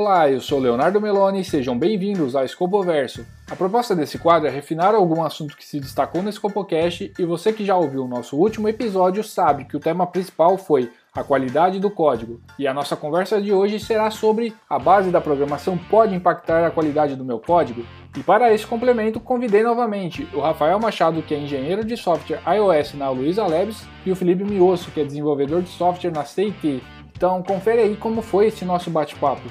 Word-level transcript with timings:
Olá, 0.00 0.30
eu 0.30 0.40
sou 0.40 0.58
Leonardo 0.58 0.98
Meloni 0.98 1.42
e 1.42 1.44
sejam 1.44 1.78
bem-vindos 1.78 2.34
ao 2.34 2.42
Escopoverso. 2.42 3.26
A 3.50 3.54
proposta 3.54 3.94
desse 3.94 4.18
quadro 4.18 4.48
é 4.48 4.50
refinar 4.50 4.94
algum 4.94 5.22
assunto 5.22 5.54
que 5.54 5.62
se 5.62 5.78
destacou 5.78 6.22
no 6.22 6.30
Escopocast 6.30 7.12
e 7.18 7.24
você 7.26 7.52
que 7.52 7.66
já 7.66 7.76
ouviu 7.76 8.04
o 8.04 8.08
nosso 8.08 8.34
último 8.34 8.66
episódio 8.66 9.22
sabe 9.22 9.66
que 9.66 9.76
o 9.76 9.80
tema 9.80 10.06
principal 10.06 10.56
foi 10.56 10.90
a 11.14 11.22
qualidade 11.22 11.78
do 11.78 11.90
código. 11.90 12.40
E 12.58 12.66
a 12.66 12.72
nossa 12.72 12.96
conversa 12.96 13.42
de 13.42 13.52
hoje 13.52 13.78
será 13.78 14.10
sobre 14.10 14.54
a 14.70 14.78
base 14.78 15.10
da 15.10 15.20
programação 15.20 15.76
pode 15.76 16.14
impactar 16.14 16.64
a 16.64 16.70
qualidade 16.70 17.14
do 17.14 17.24
meu 17.24 17.38
código? 17.38 17.84
E 18.16 18.22
para 18.22 18.54
esse 18.54 18.66
complemento, 18.66 19.20
convidei 19.20 19.62
novamente 19.62 20.26
o 20.32 20.40
Rafael 20.40 20.80
Machado, 20.80 21.20
que 21.20 21.34
é 21.34 21.38
engenheiro 21.38 21.84
de 21.84 21.98
software 21.98 22.40
iOS 22.46 22.94
na 22.94 23.10
Luiza 23.10 23.46
Labs, 23.46 23.86
e 24.06 24.10
o 24.10 24.16
Felipe 24.16 24.44
Miosso, 24.44 24.90
que 24.92 25.02
é 25.02 25.04
desenvolvedor 25.04 25.60
de 25.60 25.68
software 25.68 26.10
na 26.10 26.24
CIT. 26.24 26.82
Então, 27.14 27.42
confere 27.42 27.82
aí 27.82 27.96
como 27.96 28.22
foi 28.22 28.46
esse 28.46 28.64
nosso 28.64 28.88
bate-papo. 28.88 29.42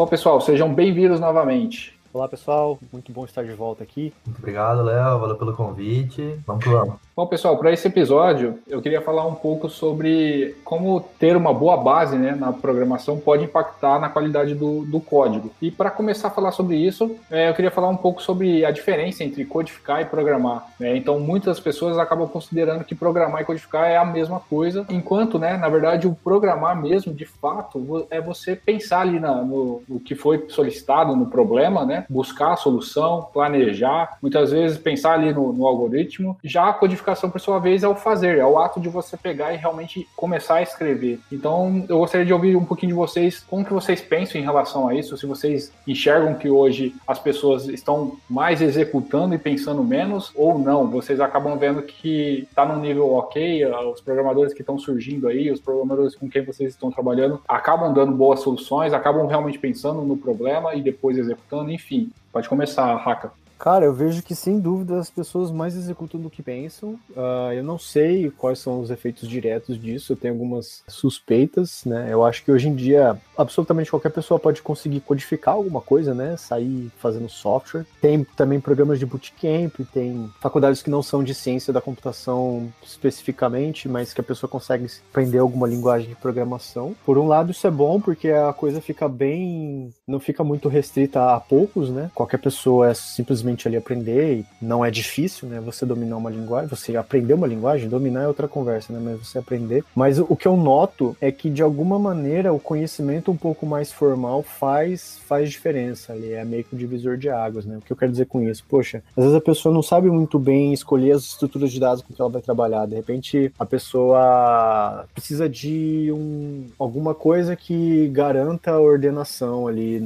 Bom, 0.00 0.06
pessoal, 0.06 0.40
sejam 0.40 0.72
bem-vindos 0.72 1.20
novamente. 1.20 1.94
Olá, 2.10 2.26
pessoal. 2.26 2.78
Muito 2.90 3.12
bom 3.12 3.26
estar 3.26 3.44
de 3.44 3.52
volta 3.52 3.84
aqui. 3.84 4.14
Muito 4.24 4.38
obrigado, 4.38 4.82
Léo. 4.82 5.18
Valeu 5.18 5.36
pelo 5.36 5.52
convite. 5.52 6.40
Vamos 6.46 6.64
que 6.64 6.70
vamos. 6.70 6.94
Bom, 7.20 7.26
pessoal, 7.26 7.58
para 7.58 7.70
esse 7.70 7.86
episódio, 7.86 8.60
eu 8.66 8.80
queria 8.80 9.02
falar 9.02 9.26
um 9.26 9.34
pouco 9.34 9.68
sobre 9.68 10.56
como 10.64 11.02
ter 11.18 11.36
uma 11.36 11.52
boa 11.52 11.76
base 11.76 12.16
né, 12.16 12.34
na 12.34 12.50
programação 12.50 13.18
pode 13.18 13.44
impactar 13.44 14.00
na 14.00 14.08
qualidade 14.08 14.54
do, 14.54 14.86
do 14.86 14.98
código. 15.00 15.52
E 15.60 15.70
para 15.70 15.90
começar 15.90 16.28
a 16.28 16.30
falar 16.30 16.50
sobre 16.50 16.76
isso, 16.76 17.14
é, 17.30 17.50
eu 17.50 17.54
queria 17.54 17.70
falar 17.70 17.90
um 17.90 17.96
pouco 17.96 18.22
sobre 18.22 18.64
a 18.64 18.70
diferença 18.70 19.22
entre 19.22 19.44
codificar 19.44 20.00
e 20.00 20.06
programar. 20.06 20.66
Né? 20.80 20.96
Então, 20.96 21.20
muitas 21.20 21.60
pessoas 21.60 21.98
acabam 21.98 22.26
considerando 22.26 22.84
que 22.84 22.94
programar 22.94 23.42
e 23.42 23.44
codificar 23.44 23.84
é 23.86 23.98
a 23.98 24.04
mesma 24.06 24.40
coisa, 24.40 24.86
enquanto, 24.88 25.38
né, 25.38 25.58
na 25.58 25.68
verdade, 25.68 26.08
o 26.08 26.14
programar 26.24 26.80
mesmo, 26.80 27.12
de 27.12 27.26
fato, 27.26 28.06
é 28.10 28.18
você 28.18 28.56
pensar 28.56 29.02
ali 29.02 29.20
na, 29.20 29.34
no, 29.42 29.82
no 29.86 30.00
que 30.00 30.14
foi 30.14 30.46
solicitado, 30.48 31.14
no 31.14 31.26
problema, 31.26 31.84
né, 31.84 32.06
buscar 32.08 32.54
a 32.54 32.56
solução, 32.56 33.28
planejar, 33.30 34.16
muitas 34.22 34.52
vezes 34.52 34.78
pensar 34.78 35.12
ali 35.12 35.34
no, 35.34 35.52
no 35.52 35.66
algoritmo. 35.66 36.38
Já 36.42 36.70
a 36.70 36.72
codificação, 37.10 37.30
por 37.30 37.40
sua 37.40 37.58
vez, 37.58 37.82
é 37.82 37.88
o 37.88 37.94
fazer, 37.94 38.38
é 38.38 38.46
o 38.46 38.58
ato 38.58 38.80
de 38.80 38.88
você 38.88 39.16
pegar 39.16 39.52
e 39.52 39.56
realmente 39.56 40.06
começar 40.16 40.56
a 40.56 40.62
escrever. 40.62 41.18
Então, 41.32 41.84
eu 41.88 41.98
gostaria 41.98 42.26
de 42.26 42.32
ouvir 42.32 42.56
um 42.56 42.64
pouquinho 42.64 42.92
de 42.92 42.96
vocês, 42.96 43.40
como 43.40 43.64
que 43.64 43.72
vocês 43.72 44.00
pensam 44.00 44.40
em 44.40 44.44
relação 44.44 44.88
a 44.88 44.94
isso, 44.94 45.16
se 45.16 45.26
vocês 45.26 45.72
enxergam 45.86 46.34
que 46.34 46.48
hoje 46.48 46.94
as 47.06 47.18
pessoas 47.18 47.66
estão 47.68 48.16
mais 48.28 48.60
executando 48.60 49.34
e 49.34 49.38
pensando 49.38 49.82
menos, 49.82 50.30
ou 50.34 50.58
não, 50.58 50.88
vocês 50.88 51.20
acabam 51.20 51.56
vendo 51.56 51.82
que 51.82 52.46
está 52.48 52.64
num 52.64 52.80
nível 52.80 53.12
ok, 53.12 53.64
os 53.92 54.00
programadores 54.00 54.54
que 54.54 54.62
estão 54.62 54.78
surgindo 54.78 55.28
aí, 55.28 55.50
os 55.50 55.60
programadores 55.60 56.14
com 56.14 56.28
quem 56.28 56.44
vocês 56.44 56.72
estão 56.72 56.90
trabalhando, 56.90 57.40
acabam 57.48 57.92
dando 57.92 58.12
boas 58.12 58.40
soluções, 58.40 58.92
acabam 58.92 59.26
realmente 59.26 59.58
pensando 59.58 60.02
no 60.02 60.16
problema 60.16 60.74
e 60.74 60.82
depois 60.82 61.16
executando, 61.16 61.70
enfim. 61.70 62.10
Pode 62.32 62.48
começar, 62.48 62.94
Raka. 62.96 63.32
Cara, 63.60 63.84
eu 63.84 63.92
vejo 63.92 64.22
que 64.22 64.34
sem 64.34 64.58
dúvida 64.58 64.98
as 64.98 65.10
pessoas 65.10 65.50
mais 65.50 65.76
executam 65.76 66.18
do 66.18 66.30
que 66.30 66.42
pensam. 66.42 66.98
Uh, 67.10 67.52
eu 67.54 67.62
não 67.62 67.78
sei 67.78 68.30
quais 68.30 68.58
são 68.58 68.80
os 68.80 68.90
efeitos 68.90 69.28
diretos 69.28 69.78
disso, 69.78 70.14
eu 70.14 70.16
tenho 70.16 70.32
algumas 70.32 70.82
suspeitas, 70.88 71.84
né? 71.84 72.08
Eu 72.10 72.24
acho 72.24 72.42
que 72.42 72.50
hoje 72.50 72.68
em 72.68 72.74
dia 72.74 73.20
absolutamente 73.36 73.90
qualquer 73.90 74.10
pessoa 74.10 74.40
pode 74.40 74.62
conseguir 74.62 75.00
codificar 75.00 75.54
alguma 75.54 75.82
coisa, 75.82 76.14
né? 76.14 76.38
Sair 76.38 76.90
fazendo 76.96 77.28
software. 77.28 77.84
Tem 78.00 78.24
também 78.34 78.60
programas 78.60 78.98
de 78.98 79.04
bootcamp, 79.04 79.74
tem 79.92 80.30
faculdades 80.40 80.82
que 80.82 80.88
não 80.88 81.02
são 81.02 81.22
de 81.22 81.34
ciência 81.34 81.70
da 81.70 81.82
computação 81.82 82.72
especificamente, 82.82 83.88
mas 83.88 84.14
que 84.14 84.22
a 84.22 84.24
pessoa 84.24 84.48
consegue 84.48 84.86
aprender 85.10 85.38
alguma 85.38 85.66
linguagem 85.66 86.08
de 86.08 86.16
programação. 86.16 86.96
Por 87.04 87.18
um 87.18 87.28
lado, 87.28 87.50
isso 87.50 87.66
é 87.66 87.70
bom 87.70 88.00
porque 88.00 88.30
a 88.30 88.54
coisa 88.54 88.80
fica 88.80 89.06
bem. 89.06 89.92
não 90.08 90.18
fica 90.18 90.42
muito 90.42 90.66
restrita 90.68 91.34
a 91.34 91.40
poucos, 91.40 91.90
né? 91.90 92.10
Qualquer 92.14 92.38
pessoa 92.38 92.88
é 92.88 92.94
simplesmente 92.94 93.49
simplesmente 93.50 93.68
ali 93.68 93.76
aprender, 93.76 94.38
e 94.38 94.46
não 94.60 94.84
é 94.84 94.90
difícil, 94.90 95.48
né? 95.48 95.60
Você 95.60 95.84
dominar 95.84 96.16
uma 96.16 96.30
linguagem, 96.30 96.68
você 96.68 96.96
aprender 96.96 97.34
uma 97.34 97.46
linguagem, 97.46 97.88
dominar 97.88 98.22
é 98.22 98.28
outra 98.28 98.48
conversa, 98.48 98.92
né? 98.92 99.00
Mas 99.02 99.26
você 99.26 99.38
aprender. 99.38 99.84
Mas 99.94 100.18
o 100.18 100.36
que 100.36 100.46
eu 100.46 100.56
noto 100.56 101.16
é 101.20 101.30
que 101.30 101.50
de 101.50 101.62
alguma 101.62 101.98
maneira 101.98 102.52
o 102.52 102.60
conhecimento 102.60 103.30
um 103.30 103.36
pouco 103.36 103.66
mais 103.66 103.92
formal 103.92 104.42
faz 104.42 105.18
faz 105.26 105.50
diferença 105.50 106.12
ali, 106.12 106.32
é 106.32 106.44
meio 106.44 106.64
que 106.64 106.74
um 106.74 106.78
divisor 106.78 107.16
de 107.16 107.28
águas, 107.28 107.64
né? 107.64 107.78
O 107.78 107.80
que 107.80 107.92
eu 107.92 107.96
quero 107.96 108.10
dizer 108.10 108.26
com 108.26 108.42
isso? 108.42 108.64
Poxa, 108.68 109.02
às 109.16 109.24
vezes 109.24 109.36
a 109.36 109.40
pessoa 109.40 109.74
não 109.74 109.82
sabe 109.82 110.10
muito 110.10 110.38
bem 110.38 110.72
escolher 110.72 111.12
as 111.12 111.22
estruturas 111.24 111.70
de 111.70 111.80
dados 111.80 112.02
com 112.02 112.12
que 112.12 112.20
ela 112.20 112.30
vai 112.30 112.42
trabalhar. 112.42 112.86
De 112.86 112.94
repente 112.94 113.52
a 113.58 113.66
pessoa 113.66 115.06
precisa 115.14 115.48
de 115.48 116.10
um, 116.12 116.66
alguma 116.78 117.14
coisa 117.14 117.56
que 117.56 118.08
garanta 118.08 118.72
a 118.72 118.80
ordenação 118.80 119.66
ali 119.66 120.00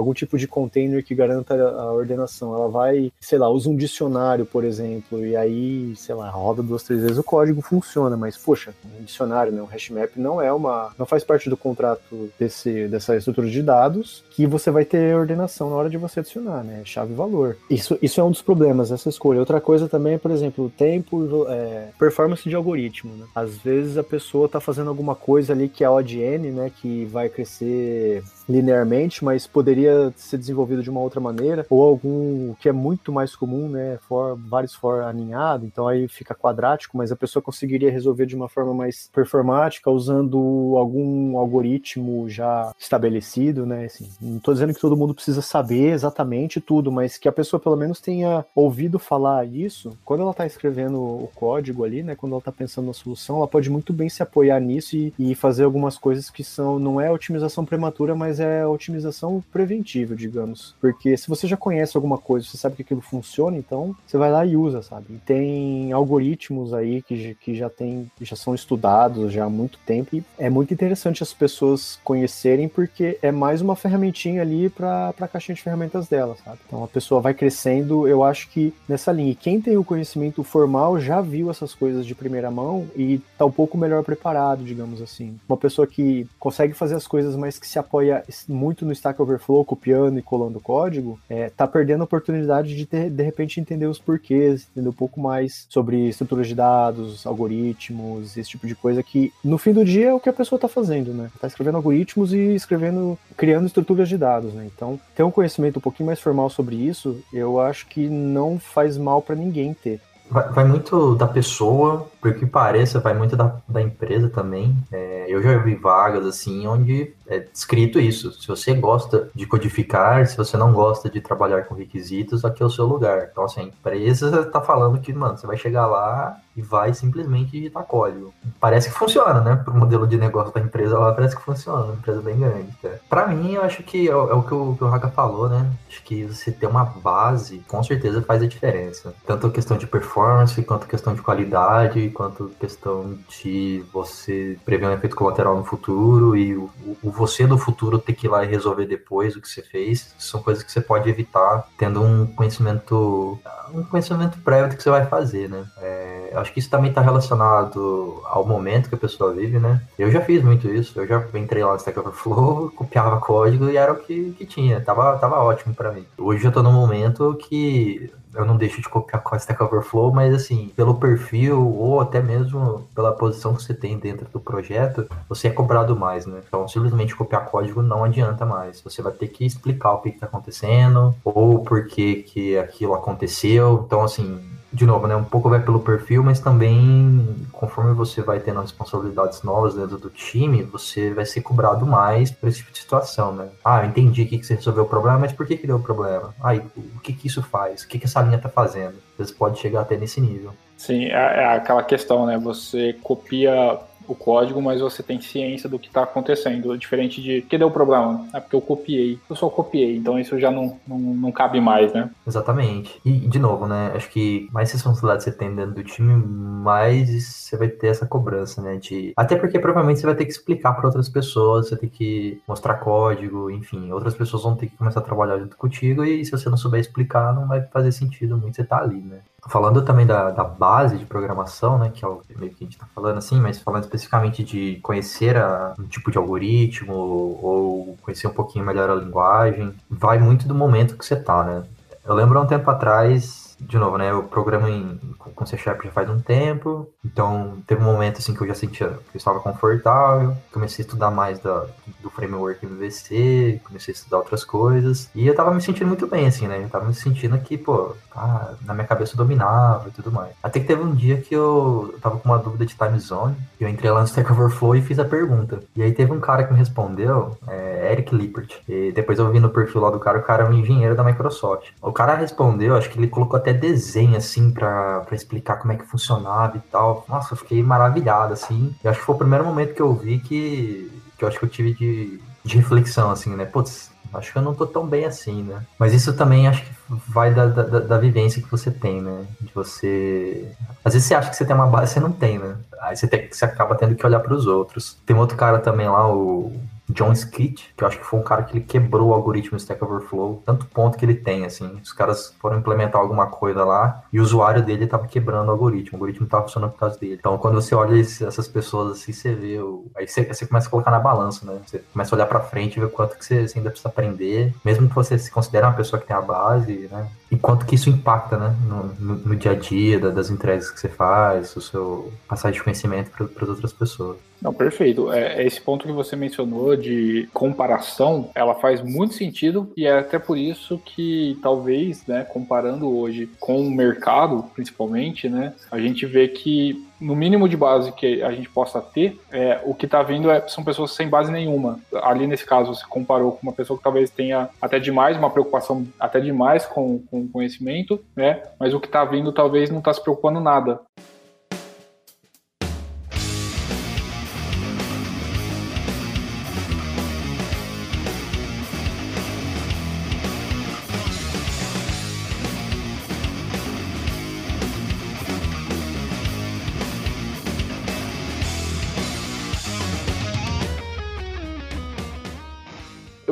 algum 0.00 0.12
tipo 0.12 0.36
de 0.36 0.48
container 0.48 1.04
que 1.04 1.14
garanta 1.14 1.54
a 1.54 1.92
ordenação. 1.92 2.54
Ela 2.54 2.68
vai, 2.68 3.12
sei 3.20 3.38
lá, 3.38 3.48
usa 3.48 3.68
um 3.68 3.76
dicionário, 3.76 4.44
por 4.44 4.64
exemplo, 4.64 5.24
e 5.24 5.36
aí, 5.36 5.94
sei 5.96 6.14
lá, 6.14 6.28
roda 6.30 6.62
duas, 6.62 6.82
três 6.82 7.02
vezes 7.02 7.18
o 7.18 7.22
código 7.22 7.60
funciona, 7.60 8.16
mas 8.16 8.36
poxa, 8.36 8.74
um 8.98 9.04
dicionário, 9.04 9.52
né, 9.52 9.62
um 9.62 9.66
hash 9.66 9.90
map 9.90 10.10
não 10.16 10.40
é 10.40 10.52
uma, 10.52 10.92
não 10.98 11.06
faz 11.06 11.22
parte 11.22 11.48
do 11.48 11.56
contrato 11.56 12.30
desse, 12.38 12.88
dessa 12.88 13.16
estrutura 13.16 13.48
de 13.48 13.62
dados 13.62 14.24
que 14.30 14.46
você 14.46 14.70
vai 14.70 14.84
ter 14.84 15.14
ordenação 15.14 15.70
na 15.70 15.76
hora 15.76 15.90
de 15.90 15.96
você 15.96 16.20
adicionar, 16.20 16.62
né, 16.64 16.82
chave 16.84 17.14
valor. 17.14 17.56
Isso, 17.68 17.98
isso 18.00 18.20
é 18.20 18.24
um 18.24 18.30
dos 18.30 18.42
problemas, 18.42 18.90
essa 18.90 19.08
escolha. 19.08 19.40
Outra 19.40 19.60
coisa 19.60 19.88
também 19.88 20.14
é, 20.14 20.18
por 20.18 20.30
exemplo, 20.30 20.70
tempo, 20.76 21.46
é, 21.48 21.88
performance 21.98 22.48
de 22.48 22.56
algoritmo, 22.56 23.14
né? 23.16 23.26
Às 23.34 23.56
vezes 23.58 23.98
a 23.98 24.02
pessoa 24.02 24.46
está 24.46 24.60
fazendo 24.60 24.88
alguma 24.88 25.14
coisa 25.14 25.52
ali 25.52 25.68
que 25.68 25.84
é 25.84 25.90
ODN, 25.90 26.50
né, 26.50 26.72
que 26.80 27.04
vai 27.06 27.28
crescer 27.28 28.22
linearmente, 28.48 29.24
mas 29.24 29.46
poderia 29.46 29.89
ser 30.16 30.38
desenvolvido 30.38 30.82
de 30.82 30.90
uma 30.90 31.00
outra 31.00 31.20
maneira, 31.20 31.66
ou 31.68 31.82
algum 31.82 32.54
que 32.54 32.68
é 32.68 32.72
muito 32.72 33.12
mais 33.12 33.34
comum, 33.34 33.68
né, 33.68 33.98
for, 34.08 34.38
vários 34.48 34.74
for 34.74 35.02
aninhado, 35.02 35.66
então 35.66 35.86
aí 35.86 36.08
fica 36.08 36.34
quadrático, 36.34 36.96
mas 36.96 37.12
a 37.12 37.16
pessoa 37.16 37.42
conseguiria 37.42 37.90
resolver 37.90 38.26
de 38.26 38.36
uma 38.36 38.48
forma 38.48 38.74
mais 38.74 39.08
performática 39.12 39.90
usando 39.90 40.74
algum 40.76 41.38
algoritmo 41.38 42.28
já 42.28 42.72
estabelecido, 42.78 43.66
né, 43.66 43.84
assim, 43.84 44.08
não 44.20 44.38
estou 44.38 44.54
dizendo 44.54 44.74
que 44.74 44.80
todo 44.80 44.96
mundo 44.96 45.14
precisa 45.14 45.42
saber 45.42 45.92
exatamente 45.92 46.60
tudo, 46.60 46.90
mas 46.90 47.18
que 47.18 47.28
a 47.28 47.32
pessoa 47.32 47.60
pelo 47.60 47.76
menos 47.76 48.00
tenha 48.00 48.44
ouvido 48.54 48.98
falar 48.98 49.46
isso, 49.46 49.96
quando 50.04 50.20
ela 50.22 50.30
está 50.30 50.46
escrevendo 50.46 51.00
o 51.00 51.28
código 51.34 51.84
ali, 51.84 52.02
né, 52.02 52.14
quando 52.14 52.32
ela 52.32 52.40
está 52.40 52.52
pensando 52.52 52.86
na 52.86 52.92
solução, 52.92 53.36
ela 53.36 53.48
pode 53.48 53.70
muito 53.70 53.92
bem 53.92 54.08
se 54.08 54.22
apoiar 54.22 54.60
nisso 54.60 54.96
e, 54.96 55.12
e 55.18 55.34
fazer 55.34 55.64
algumas 55.64 55.98
coisas 55.98 56.30
que 56.30 56.44
são, 56.44 56.78
não 56.78 57.00
é 57.00 57.10
otimização 57.10 57.64
prematura, 57.64 58.14
mas 58.14 58.40
é 58.40 58.66
otimização 58.66 59.42
preventiva, 59.52 59.79
digamos. 60.16 60.74
Porque 60.80 61.16
se 61.16 61.28
você 61.28 61.46
já 61.46 61.56
conhece 61.56 61.96
alguma 61.96 62.18
coisa, 62.18 62.46
você 62.46 62.56
sabe 62.56 62.76
que 62.76 62.82
aquilo 62.82 63.00
funciona, 63.00 63.56
então 63.56 63.94
você 64.06 64.16
vai 64.16 64.30
lá 64.30 64.44
e 64.44 64.56
usa, 64.56 64.82
sabe? 64.82 65.06
E 65.10 65.18
tem 65.18 65.92
algoritmos 65.92 66.72
aí 66.72 67.02
que, 67.02 67.34
que 67.40 67.54
já 67.54 67.68
tem, 67.68 68.10
já 68.20 68.36
são 68.36 68.54
estudados 68.54 69.32
já 69.32 69.44
há 69.44 69.50
muito 69.50 69.78
tempo 69.86 70.16
e 70.16 70.24
é 70.38 70.50
muito 70.50 70.72
interessante 70.72 71.22
as 71.22 71.32
pessoas 71.32 71.98
conhecerem 72.04 72.68
porque 72.68 73.18
é 73.22 73.30
mais 73.30 73.60
uma 73.60 73.76
ferramentinha 73.76 74.42
ali 74.42 74.68
para 74.68 75.14
a 75.18 75.28
caixinha 75.28 75.54
de 75.54 75.62
ferramentas 75.62 76.08
dela, 76.08 76.36
sabe? 76.44 76.58
Então 76.66 76.82
a 76.84 76.88
pessoa 76.88 77.20
vai 77.20 77.34
crescendo, 77.34 78.06
eu 78.06 78.22
acho 78.24 78.48
que 78.50 78.72
nessa 78.88 79.12
linha. 79.12 79.32
E 79.32 79.34
quem 79.34 79.60
tem 79.60 79.76
o 79.76 79.84
conhecimento 79.84 80.42
formal 80.42 81.00
já 81.00 81.20
viu 81.20 81.50
essas 81.50 81.74
coisas 81.74 82.06
de 82.06 82.14
primeira 82.14 82.50
mão 82.50 82.86
e 82.96 83.20
tá 83.38 83.44
um 83.44 83.50
pouco 83.50 83.78
melhor 83.78 84.02
preparado, 84.02 84.64
digamos 84.64 85.00
assim. 85.00 85.38
Uma 85.48 85.56
pessoa 85.56 85.86
que 85.86 86.26
consegue 86.38 86.74
fazer 86.74 86.94
as 86.94 87.06
coisas, 87.06 87.36
mas 87.36 87.58
que 87.58 87.66
se 87.66 87.78
apoia 87.78 88.24
muito 88.48 88.84
no 88.84 88.92
Stack 88.92 89.20
Overflow, 89.20 89.59
copiando 89.64 90.18
e 90.18 90.22
colando 90.22 90.60
código, 90.60 91.18
é, 91.28 91.50
tá 91.50 91.66
perdendo 91.66 92.02
a 92.02 92.04
oportunidade 92.04 92.76
de 92.76 92.86
ter, 92.86 93.10
de 93.10 93.22
repente 93.22 93.60
entender 93.60 93.86
os 93.86 93.98
porquês, 93.98 94.66
entender 94.70 94.88
um 94.88 94.92
pouco 94.92 95.20
mais 95.20 95.66
sobre 95.68 96.08
estruturas 96.08 96.48
de 96.48 96.54
dados, 96.54 97.26
algoritmos, 97.26 98.36
esse 98.36 98.50
tipo 98.50 98.66
de 98.66 98.74
coisa 98.74 99.02
que 99.02 99.32
no 99.44 99.58
fim 99.58 99.72
do 99.72 99.84
dia 99.84 100.08
é 100.08 100.14
o 100.14 100.20
que 100.20 100.28
a 100.28 100.32
pessoa 100.32 100.58
tá 100.58 100.68
fazendo, 100.68 101.12
né? 101.12 101.30
Tá 101.40 101.46
escrevendo 101.46 101.76
algoritmos 101.76 102.32
e 102.32 102.54
escrevendo, 102.54 103.18
criando 103.36 103.66
estruturas 103.66 104.08
de 104.08 104.16
dados, 104.16 104.52
né? 104.52 104.68
Então, 104.74 104.98
ter 105.14 105.22
um 105.22 105.30
conhecimento 105.30 105.78
um 105.78 105.82
pouquinho 105.82 106.06
mais 106.06 106.20
formal 106.20 106.50
sobre 106.50 106.76
isso, 106.76 107.22
eu 107.32 107.60
acho 107.60 107.86
que 107.86 108.08
não 108.08 108.58
faz 108.58 108.96
mal 108.96 109.22
para 109.22 109.36
ninguém 109.36 109.74
ter. 109.74 110.00
Vai, 110.30 110.48
vai, 110.50 110.64
muito 110.64 111.16
da 111.16 111.26
pessoa 111.26 112.06
por 112.20 112.32
que 112.32 112.46
pareça, 112.46 113.00
vai 113.00 113.12
muito 113.12 113.36
da, 113.36 113.56
da 113.68 113.82
empresa 113.82 114.28
também. 114.28 114.76
É, 114.92 115.26
eu 115.28 115.42
já 115.42 115.58
vi 115.58 115.74
vagas 115.74 116.24
assim 116.24 116.68
onde 116.68 117.12
é 117.30 117.46
escrito 117.54 118.00
isso. 118.00 118.32
Se 118.32 118.48
você 118.48 118.74
gosta 118.74 119.30
de 119.32 119.46
codificar, 119.46 120.26
se 120.26 120.36
você 120.36 120.56
não 120.56 120.72
gosta 120.72 121.08
de 121.08 121.20
trabalhar 121.20 121.64
com 121.64 121.74
requisitos, 121.76 122.44
aqui 122.44 122.60
é 122.60 122.66
o 122.66 122.70
seu 122.70 122.84
lugar. 122.86 123.28
Então, 123.30 123.44
assim, 123.44 123.60
a 123.60 123.64
empresa 123.64 124.44
tá 124.46 124.60
falando 124.60 125.00
que, 125.00 125.12
mano, 125.12 125.38
você 125.38 125.46
vai 125.46 125.56
chegar 125.56 125.86
lá 125.86 126.36
e 126.56 126.62
vai 126.62 126.92
simplesmente 126.92 127.52
digitar 127.52 127.84
código. 127.84 128.34
Parece 128.58 128.88
que 128.88 128.98
funciona, 128.98 129.40
né? 129.40 129.54
Pro 129.56 129.74
modelo 129.74 130.06
de 130.06 130.18
negócio 130.18 130.52
da 130.52 130.60
empresa 130.60 130.98
lá, 130.98 131.12
parece 131.12 131.36
que 131.36 131.42
funciona. 131.42 131.84
Uma 131.84 131.94
empresa 131.94 132.20
bem 132.20 132.38
grande. 132.38 132.66
Para 133.08 133.28
mim, 133.28 133.52
eu 133.52 133.62
acho 133.62 133.82
que 133.84 134.08
é, 134.08 134.12
é 134.12 134.14
o 134.14 134.42
que 134.42 134.52
o, 134.52 134.76
o 134.78 134.86
Haka 134.86 135.08
falou, 135.08 135.48
né? 135.48 135.70
Acho 135.88 136.02
que 136.02 136.24
você 136.24 136.50
ter 136.50 136.66
uma 136.66 136.84
base, 136.84 137.62
com 137.68 137.82
certeza 137.82 138.20
faz 138.22 138.42
a 138.42 138.46
diferença. 138.46 139.14
Tanto 139.24 139.46
a 139.46 139.50
questão 139.50 139.76
de 139.76 139.86
performance, 139.86 140.60
quanto 140.62 140.84
a 140.84 140.88
questão 140.88 141.14
de 141.14 141.22
qualidade, 141.22 142.10
quanto 142.10 142.50
a 142.56 142.60
questão 142.60 143.16
de 143.28 143.84
você 143.92 144.58
prever 144.64 144.86
um 144.86 144.92
efeito 144.92 145.14
colateral 145.14 145.56
no 145.56 145.64
futuro 145.64 146.36
e 146.36 146.56
o, 146.56 146.68
o 147.02 147.10
você 147.20 147.46
do 147.46 147.58
futuro 147.58 147.98
ter 147.98 148.14
que 148.14 148.26
ir 148.26 148.30
lá 148.30 148.42
e 148.42 148.48
resolver 148.48 148.86
depois 148.86 149.36
o 149.36 149.40
que 149.40 149.48
você 149.48 149.62
fez. 149.62 150.14
São 150.18 150.42
coisas 150.42 150.62
que 150.62 150.72
você 150.72 150.80
pode 150.80 151.08
evitar 151.08 151.68
tendo 151.76 152.02
um 152.02 152.26
conhecimento, 152.26 153.38
um 153.72 153.84
conhecimento 153.84 154.38
prévio 154.38 154.70
do 154.70 154.76
que 154.76 154.82
você 154.82 154.90
vai 154.90 155.06
fazer, 155.06 155.48
né? 155.48 155.66
É, 155.78 156.32
acho 156.34 156.52
que 156.52 156.58
isso 156.58 156.70
também 156.70 156.88
está 156.88 157.02
relacionado 157.02 158.22
ao 158.24 158.46
momento 158.46 158.88
que 158.88 158.94
a 158.94 158.98
pessoa 158.98 159.34
vive, 159.34 159.58
né? 159.58 159.82
Eu 159.98 160.10
já 160.10 160.20
fiz 160.22 160.42
muito 160.42 160.66
isso. 160.68 160.98
Eu 160.98 161.06
já 161.06 161.22
entrei 161.34 161.62
lá 161.62 161.72
no 161.72 161.76
Stack 161.76 161.98
Overflow, 161.98 162.70
copiava 162.74 163.20
código 163.20 163.68
e 163.68 163.76
era 163.76 163.92
o 163.92 163.96
que, 163.96 164.32
que 164.32 164.46
tinha. 164.46 164.80
Tava, 164.80 165.16
tava 165.18 165.36
ótimo 165.40 165.74
para 165.74 165.92
mim. 165.92 166.06
Hoje 166.16 166.44
eu 166.44 166.52
tô 166.52 166.62
num 166.62 166.72
momento 166.72 167.34
que 167.34 168.10
eu 168.34 168.44
não 168.44 168.56
deixo 168.56 168.80
de 168.80 168.88
copiar 168.88 169.22
com 169.22 169.36
Stack 169.36 169.62
Overflow, 169.62 170.12
mas 170.12 170.34
assim, 170.34 170.70
pelo 170.76 170.94
perfil 170.94 171.74
ou 171.76 172.00
até 172.00 172.22
mesmo 172.22 172.84
pela 172.94 173.12
posição 173.12 173.54
que 173.54 173.62
você 173.62 173.74
tem 173.74 173.98
dentro 173.98 174.26
do 174.32 174.38
projeto, 174.38 175.08
você 175.28 175.48
é 175.48 175.50
cobrado 175.50 175.96
mais, 175.96 176.26
né? 176.26 176.40
Então, 176.46 176.66
simplesmente 176.68 177.16
copiar 177.16 177.46
código 177.46 177.82
não 177.82 178.04
adianta 178.04 178.46
mais. 178.46 178.80
Você 178.80 179.02
vai 179.02 179.12
ter 179.12 179.28
que 179.28 179.44
explicar 179.44 179.92
o 179.92 179.98
que 179.98 180.10
está 180.10 180.26
acontecendo 180.26 181.14
ou 181.24 181.60
por 181.64 181.86
que, 181.86 182.16
que 182.22 182.58
aquilo 182.58 182.94
aconteceu. 182.94 183.82
Então, 183.86 184.02
assim, 184.02 184.40
de 184.72 184.86
novo, 184.86 185.06
né, 185.06 185.16
um 185.16 185.24
pouco 185.24 185.48
vai 185.48 185.60
pelo 185.60 185.80
perfil, 185.80 186.22
mas 186.22 186.38
também 186.38 187.46
conforme 187.52 187.92
você 187.92 188.22
vai 188.22 188.38
tendo 188.38 188.60
responsabilidades 188.60 189.42
novas 189.42 189.74
dentro 189.74 189.98
do 189.98 190.08
time, 190.10 190.62
você 190.62 191.12
vai 191.12 191.26
ser 191.26 191.40
cobrado 191.40 191.84
mais 191.84 192.30
por 192.30 192.48
esse 192.48 192.58
tipo 192.58 192.72
de 192.72 192.78
situação, 192.78 193.32
né? 193.32 193.48
Ah, 193.64 193.82
eu 193.82 193.88
entendi 193.88 194.24
que 194.24 194.42
você 194.42 194.54
resolveu 194.54 194.84
o 194.84 194.88
problema, 194.88 195.18
mas 195.18 195.32
por 195.32 195.46
que 195.46 195.56
que 195.56 195.66
deu 195.66 195.76
o 195.76 195.82
problema? 195.82 196.34
Ah, 196.40 196.54
o 196.54 197.00
que 197.00 197.12
que 197.12 197.26
isso 197.26 197.42
faz? 197.42 197.82
O 197.82 197.88
que 197.88 197.98
que 197.98 198.06
essa 198.06 198.22
linha 198.22 198.38
tá 198.38 198.48
fazendo? 198.48 198.94
Vezes 199.18 199.32
pode 199.32 199.58
chegar 199.58 199.80
até 199.80 199.96
nesse 199.96 200.20
nível. 200.20 200.52
Sim, 200.76 201.06
é, 201.06 201.42
é 201.42 201.44
aquela 201.56 201.82
questão, 201.82 202.24
né? 202.24 202.38
Você 202.38 202.94
copia 203.02 203.78
o 204.12 204.16
código, 204.16 204.60
mas 204.60 204.80
você 204.80 205.02
tem 205.02 205.20
ciência 205.20 205.68
do 205.68 205.78
que 205.78 205.88
está 205.88 206.02
acontecendo. 206.02 206.76
Diferente 206.76 207.22
de 207.22 207.42
que 207.42 207.58
deu 207.58 207.68
o 207.68 207.70
problema? 207.70 208.26
É 208.32 208.40
porque 208.40 208.56
eu 208.56 208.60
copiei. 208.60 209.18
Eu 209.28 209.36
só 209.36 209.48
copiei, 209.48 209.96
então 209.96 210.18
isso 210.18 210.38
já 210.38 210.50
não, 210.50 210.78
não, 210.86 210.98
não 210.98 211.32
cabe 211.32 211.60
mais, 211.60 211.92
né? 211.92 212.10
Exatamente. 212.26 213.00
E, 213.04 213.12
de 213.12 213.38
novo, 213.38 213.66
né? 213.66 213.92
Acho 213.94 214.10
que 214.10 214.48
mais 214.52 214.72
responsabilidade 214.72 215.24
você 215.24 215.32
tem 215.32 215.54
dentro 215.54 215.74
do 215.74 215.84
time, 215.84 216.14
mais 216.14 217.08
você 217.10 217.56
vai 217.56 217.68
ter 217.68 217.88
essa 217.88 218.06
cobrança, 218.06 218.60
né? 218.62 218.76
De... 218.76 219.12
Até 219.16 219.36
porque 219.36 219.58
provavelmente 219.58 220.00
você 220.00 220.06
vai 220.06 220.14
ter 220.14 220.24
que 220.24 220.32
explicar 220.32 220.74
para 220.74 220.86
outras 220.86 221.08
pessoas, 221.08 221.68
você 221.68 221.76
tem 221.76 221.88
que 221.88 222.40
mostrar 222.46 222.74
código, 222.74 223.50
enfim, 223.50 223.92
outras 223.92 224.14
pessoas 224.14 224.42
vão 224.42 224.56
ter 224.56 224.66
que 224.66 224.76
começar 224.76 225.00
a 225.00 225.02
trabalhar 225.02 225.38
junto 225.38 225.56
contigo 225.56 226.04
e 226.04 226.24
se 226.24 226.30
você 226.30 226.48
não 226.48 226.56
souber 226.56 226.80
explicar, 226.80 227.34
não 227.34 227.46
vai 227.46 227.62
fazer 227.62 227.92
sentido 227.92 228.36
muito 228.36 228.56
você 228.56 228.62
estar 228.62 228.78
tá 228.78 228.84
ali, 228.84 229.00
né? 229.00 229.20
Falando 229.48 229.82
também 229.82 230.06
da, 230.06 230.30
da 230.30 230.44
base 230.44 230.98
de 230.98 231.06
programação, 231.06 231.78
né, 231.78 231.90
que 231.92 232.04
é 232.04 232.08
o 232.08 232.20
meio 232.36 232.52
que 232.52 232.62
a 232.62 232.66
gente 232.66 232.74
está 232.74 232.86
falando 232.94 233.18
assim, 233.18 233.40
mas 233.40 233.58
falando 233.60 233.84
especificamente 233.84 234.44
de 234.44 234.78
conhecer 234.82 235.36
a, 235.36 235.74
um 235.78 235.84
tipo 235.84 236.10
de 236.10 236.18
algoritmo 236.18 236.92
ou 236.92 237.98
conhecer 238.02 238.26
um 238.26 238.32
pouquinho 238.32 238.64
melhor 238.64 238.90
a 238.90 238.94
linguagem, 238.94 239.74
vai 239.88 240.18
muito 240.18 240.46
do 240.46 240.54
momento 240.54 240.96
que 240.96 241.04
você 241.04 241.14
está, 241.14 241.42
né? 241.42 241.64
Eu 242.04 242.14
lembro 242.14 242.38
há 242.38 242.42
um 242.42 242.46
tempo 242.46 242.70
atrás, 242.70 243.49
de 243.60 243.78
novo, 243.78 243.98
né? 243.98 244.10
Eu 244.10 244.22
programo 244.22 244.68
em, 244.68 244.98
com 245.18 245.46
C 245.46 245.56
Sharp 245.56 245.82
já 245.84 245.90
faz 245.90 246.08
um 246.08 246.20
tempo, 246.20 246.88
então 247.04 247.58
teve 247.66 247.80
um 247.82 247.84
momento 247.84 248.18
assim 248.18 248.34
que 248.34 248.40
eu 248.40 248.46
já 248.46 248.54
sentia 248.54 248.88
que 248.88 249.16
eu 249.16 249.18
estava 249.18 249.40
confortável, 249.40 250.36
comecei 250.52 250.82
a 250.82 250.86
estudar 250.86 251.10
mais 251.10 251.38
da, 251.38 251.66
do 252.02 252.10
framework 252.10 252.64
MVC, 252.64 253.60
comecei 253.64 253.92
a 253.92 253.96
estudar 253.96 254.18
outras 254.18 254.44
coisas, 254.44 255.10
e 255.14 255.26
eu 255.26 255.34
tava 255.34 255.52
me 255.52 255.60
sentindo 255.60 255.88
muito 255.88 256.06
bem, 256.06 256.26
assim, 256.26 256.46
né? 256.46 256.62
Eu 256.62 256.68
tava 256.68 256.86
me 256.86 256.94
sentindo 256.94 257.38
que, 257.38 257.58
pô, 257.58 257.94
ah, 258.14 258.54
na 258.64 258.74
minha 258.74 258.86
cabeça 258.86 259.12
eu 259.12 259.18
dominava 259.18 259.88
e 259.88 259.92
tudo 259.92 260.10
mais. 260.10 260.32
Até 260.42 260.60
que 260.60 260.66
teve 260.66 260.82
um 260.82 260.94
dia 260.94 261.18
que 261.20 261.34
eu, 261.34 261.90
eu 261.92 262.00
tava 262.00 262.18
com 262.18 262.28
uma 262.28 262.38
dúvida 262.38 262.66
de 262.66 262.74
time 262.74 262.98
zone, 262.98 263.36
e 263.60 263.64
eu 263.64 263.68
entrei 263.68 263.90
lá 263.90 264.00
no 264.00 264.06
Stack 264.06 264.30
Overflow 264.32 264.76
e 264.76 264.82
fiz 264.82 264.98
a 264.98 265.04
pergunta. 265.04 265.60
E 265.76 265.82
aí 265.82 265.92
teve 265.92 266.12
um 266.12 266.20
cara 266.20 266.44
que 266.44 266.52
me 266.52 266.58
respondeu, 266.58 267.36
é, 267.46 267.92
Eric 267.92 268.14
Lippert, 268.14 268.58
e 268.68 268.92
depois 268.92 269.18
eu 269.18 269.30
vi 269.30 269.40
no 269.40 269.50
perfil 269.50 269.80
lá 269.80 269.90
do 269.90 269.98
cara, 269.98 270.18
o 270.18 270.22
cara 270.22 270.44
é 270.44 270.48
um 270.48 270.52
engenheiro 270.52 270.94
da 270.94 271.04
Microsoft. 271.04 271.68
O 271.80 271.92
cara 271.92 272.14
respondeu, 272.14 272.76
acho 272.76 272.90
que 272.90 272.98
ele 272.98 273.08
colocou 273.08 273.36
até 273.36 273.49
até 273.50 273.52
desenho, 273.52 274.16
assim, 274.16 274.50
para 274.50 275.06
explicar 275.12 275.56
como 275.56 275.72
é 275.72 275.76
que 275.76 275.86
funcionava 275.86 276.56
e 276.56 276.60
tal. 276.60 277.04
Nossa, 277.08 277.34
eu 277.34 277.38
fiquei 277.38 277.62
maravilhado, 277.62 278.32
assim. 278.32 278.74
Eu 278.82 278.90
acho 278.90 279.00
que 279.00 279.06
foi 279.06 279.14
o 279.14 279.18
primeiro 279.18 279.44
momento 279.44 279.74
que 279.74 279.82
eu 279.82 279.94
vi 279.94 280.18
que, 280.18 280.90
que 281.16 281.24
eu 281.24 281.28
acho 281.28 281.38
que 281.38 281.44
eu 281.44 281.48
tive 281.48 281.74
de, 281.74 282.20
de 282.44 282.56
reflexão, 282.56 283.10
assim, 283.10 283.34
né? 283.34 283.44
Putz, 283.44 283.90
acho 284.14 284.32
que 284.32 284.38
eu 284.38 284.42
não 284.42 284.54
tô 284.54 284.66
tão 284.66 284.86
bem 284.86 285.04
assim, 285.04 285.42
né? 285.42 285.64
Mas 285.78 285.92
isso 285.92 286.12
também 286.14 286.48
acho 286.48 286.62
que 286.62 286.70
vai 287.08 287.32
da, 287.32 287.46
da, 287.46 287.80
da, 287.80 287.98
vivência 287.98 288.42
que 288.42 288.50
você 288.50 288.70
tem, 288.70 289.00
né? 289.00 289.26
De 289.40 289.52
você. 289.52 290.50
Às 290.84 290.94
vezes 290.94 291.08
você 291.08 291.14
acha 291.14 291.30
que 291.30 291.36
você 291.36 291.44
tem 291.44 291.54
uma 291.54 291.66
base, 291.66 291.92
você 291.92 292.00
não 292.00 292.12
tem, 292.12 292.38
né? 292.38 292.56
Aí 292.80 292.96
você, 292.96 293.06
tem, 293.06 293.28
você 293.30 293.44
acaba 293.44 293.74
tendo 293.74 293.94
que 293.94 294.06
olhar 294.06 294.20
para 294.20 294.34
os 294.34 294.46
outros. 294.46 294.98
Tem 295.06 295.16
outro 295.16 295.36
cara 295.36 295.58
também 295.58 295.88
lá, 295.88 296.10
o 296.12 296.52
John 296.90 297.12
Skitt, 297.12 297.72
que 297.76 297.84
eu 297.84 297.88
acho 297.88 297.98
que 297.98 298.04
foi 298.04 298.20
um 298.20 298.22
cara 298.22 298.42
que 298.42 298.56
ele 298.56 298.64
quebrou 298.64 299.08
o 299.08 299.14
algoritmo 299.14 299.56
Stack 299.56 299.82
Overflow, 299.82 300.42
tanto 300.44 300.66
ponto 300.66 300.96
que 300.96 301.04
ele 301.04 301.14
tem, 301.14 301.44
assim. 301.44 301.80
Os 301.82 301.92
caras 301.92 302.34
foram 302.38 302.58
implementar 302.58 303.00
alguma 303.00 303.26
coisa 303.26 303.64
lá 303.64 304.02
e 304.12 304.20
o 304.20 304.22
usuário 304.22 304.62
dele 304.62 304.84
estava 304.84 305.06
quebrando 305.06 305.48
o 305.48 305.50
algoritmo. 305.50 305.92
O 305.92 305.96
algoritmo 305.96 306.26
estava 306.26 306.44
funcionando 306.44 306.72
por 306.72 306.78
causa 306.80 306.98
dele. 306.98 307.16
Então, 307.18 307.36
quando 307.38 307.60
você 307.60 307.74
olha 307.74 307.98
essas 308.00 308.48
pessoas 308.48 308.92
assim, 308.98 309.12
você 309.12 309.34
vê. 309.34 309.58
O... 309.58 309.86
Aí 309.96 310.06
você, 310.06 310.24
você, 310.24 310.46
começa 310.46 310.68
a 310.68 310.70
colocar 310.70 310.90
na 310.90 311.00
balança, 311.00 311.44
né? 311.44 311.60
Você 311.66 311.78
começa 311.92 312.14
a 312.14 312.16
olhar 312.16 312.26
para 312.26 312.40
frente 312.40 312.76
e 312.76 312.80
ver 312.80 312.90
quanto 312.90 313.16
que 313.16 313.24
você, 313.24 313.46
você 313.46 313.58
ainda 313.58 313.70
precisa 313.70 313.88
aprender, 313.88 314.54
mesmo 314.64 314.88
que 314.88 314.94
você 314.94 315.18
se 315.18 315.30
considere 315.30 315.66
uma 315.66 315.72
pessoa 315.74 316.00
que 316.00 316.06
tem 316.06 316.16
a 316.16 316.20
base, 316.20 316.88
né? 316.90 317.08
Quanto 317.40 317.66
que 317.66 317.74
isso 317.74 317.90
impacta, 317.90 318.36
né? 318.36 318.54
No, 318.66 318.84
no, 318.98 319.14
no 319.28 319.36
dia 319.36 319.52
a 319.52 319.54
dia, 319.54 319.98
das 319.98 320.30
entregas 320.30 320.70
que 320.70 320.80
você 320.80 320.88
faz, 320.88 321.56
o 321.56 321.60
seu 321.60 322.12
passagem 322.28 322.58
de 322.58 322.64
conhecimento 322.64 323.10
para 323.10 323.44
as 323.44 323.48
outras 323.48 323.72
pessoas. 323.72 324.18
Não, 324.40 324.54
perfeito. 324.54 325.12
É, 325.12 325.42
é, 325.42 325.46
esse 325.46 325.60
ponto 325.60 325.86
que 325.86 325.92
você 325.92 326.16
mencionou 326.16 326.74
de 326.76 327.28
comparação, 327.32 328.30
ela 328.34 328.54
faz 328.54 328.82
muito 328.82 329.14
sentido 329.14 329.70
e 329.76 329.86
é 329.86 329.98
até 329.98 330.18
por 330.18 330.38
isso 330.38 330.78
que 330.78 331.38
talvez, 331.42 332.06
né, 332.06 332.24
comparando 332.24 332.90
hoje 332.90 333.28
com 333.38 333.60
o 333.60 333.70
mercado, 333.70 334.44
principalmente, 334.54 335.28
né, 335.28 335.52
a 335.70 335.78
gente 335.78 336.06
vê 336.06 336.28
que 336.28 336.86
no 337.00 337.16
mínimo 337.16 337.48
de 337.48 337.56
base 337.56 337.90
que 337.92 338.22
a 338.22 338.30
gente 338.30 338.48
possa 338.50 338.80
ter, 338.80 339.18
é, 339.32 339.60
o 339.64 339.74
que 339.74 339.86
está 339.86 340.02
vindo 340.02 340.30
é, 340.30 340.46
são 340.46 340.62
pessoas 340.62 340.92
sem 340.92 341.08
base 341.08 341.32
nenhuma. 341.32 341.80
Ali 342.02 342.26
nesse 342.26 342.44
caso, 342.44 342.74
você 342.74 342.84
comparou 342.88 343.32
com 343.32 343.42
uma 343.42 343.52
pessoa 343.52 343.76
que 343.76 343.82
talvez 343.82 344.10
tenha 344.10 344.50
até 344.60 344.78
demais, 344.78 345.16
uma 345.16 345.30
preocupação 345.30 345.86
até 345.98 346.20
demais 346.20 346.66
com, 346.66 346.98
com 347.10 347.26
conhecimento, 347.26 348.00
né? 348.14 348.42
Mas 348.58 348.74
o 348.74 348.80
que 348.80 348.86
está 348.86 349.04
vindo 349.04 349.32
talvez 349.32 349.70
não 349.70 349.78
está 349.78 349.92
se 349.92 350.02
preocupando 350.02 350.40
nada. 350.40 350.80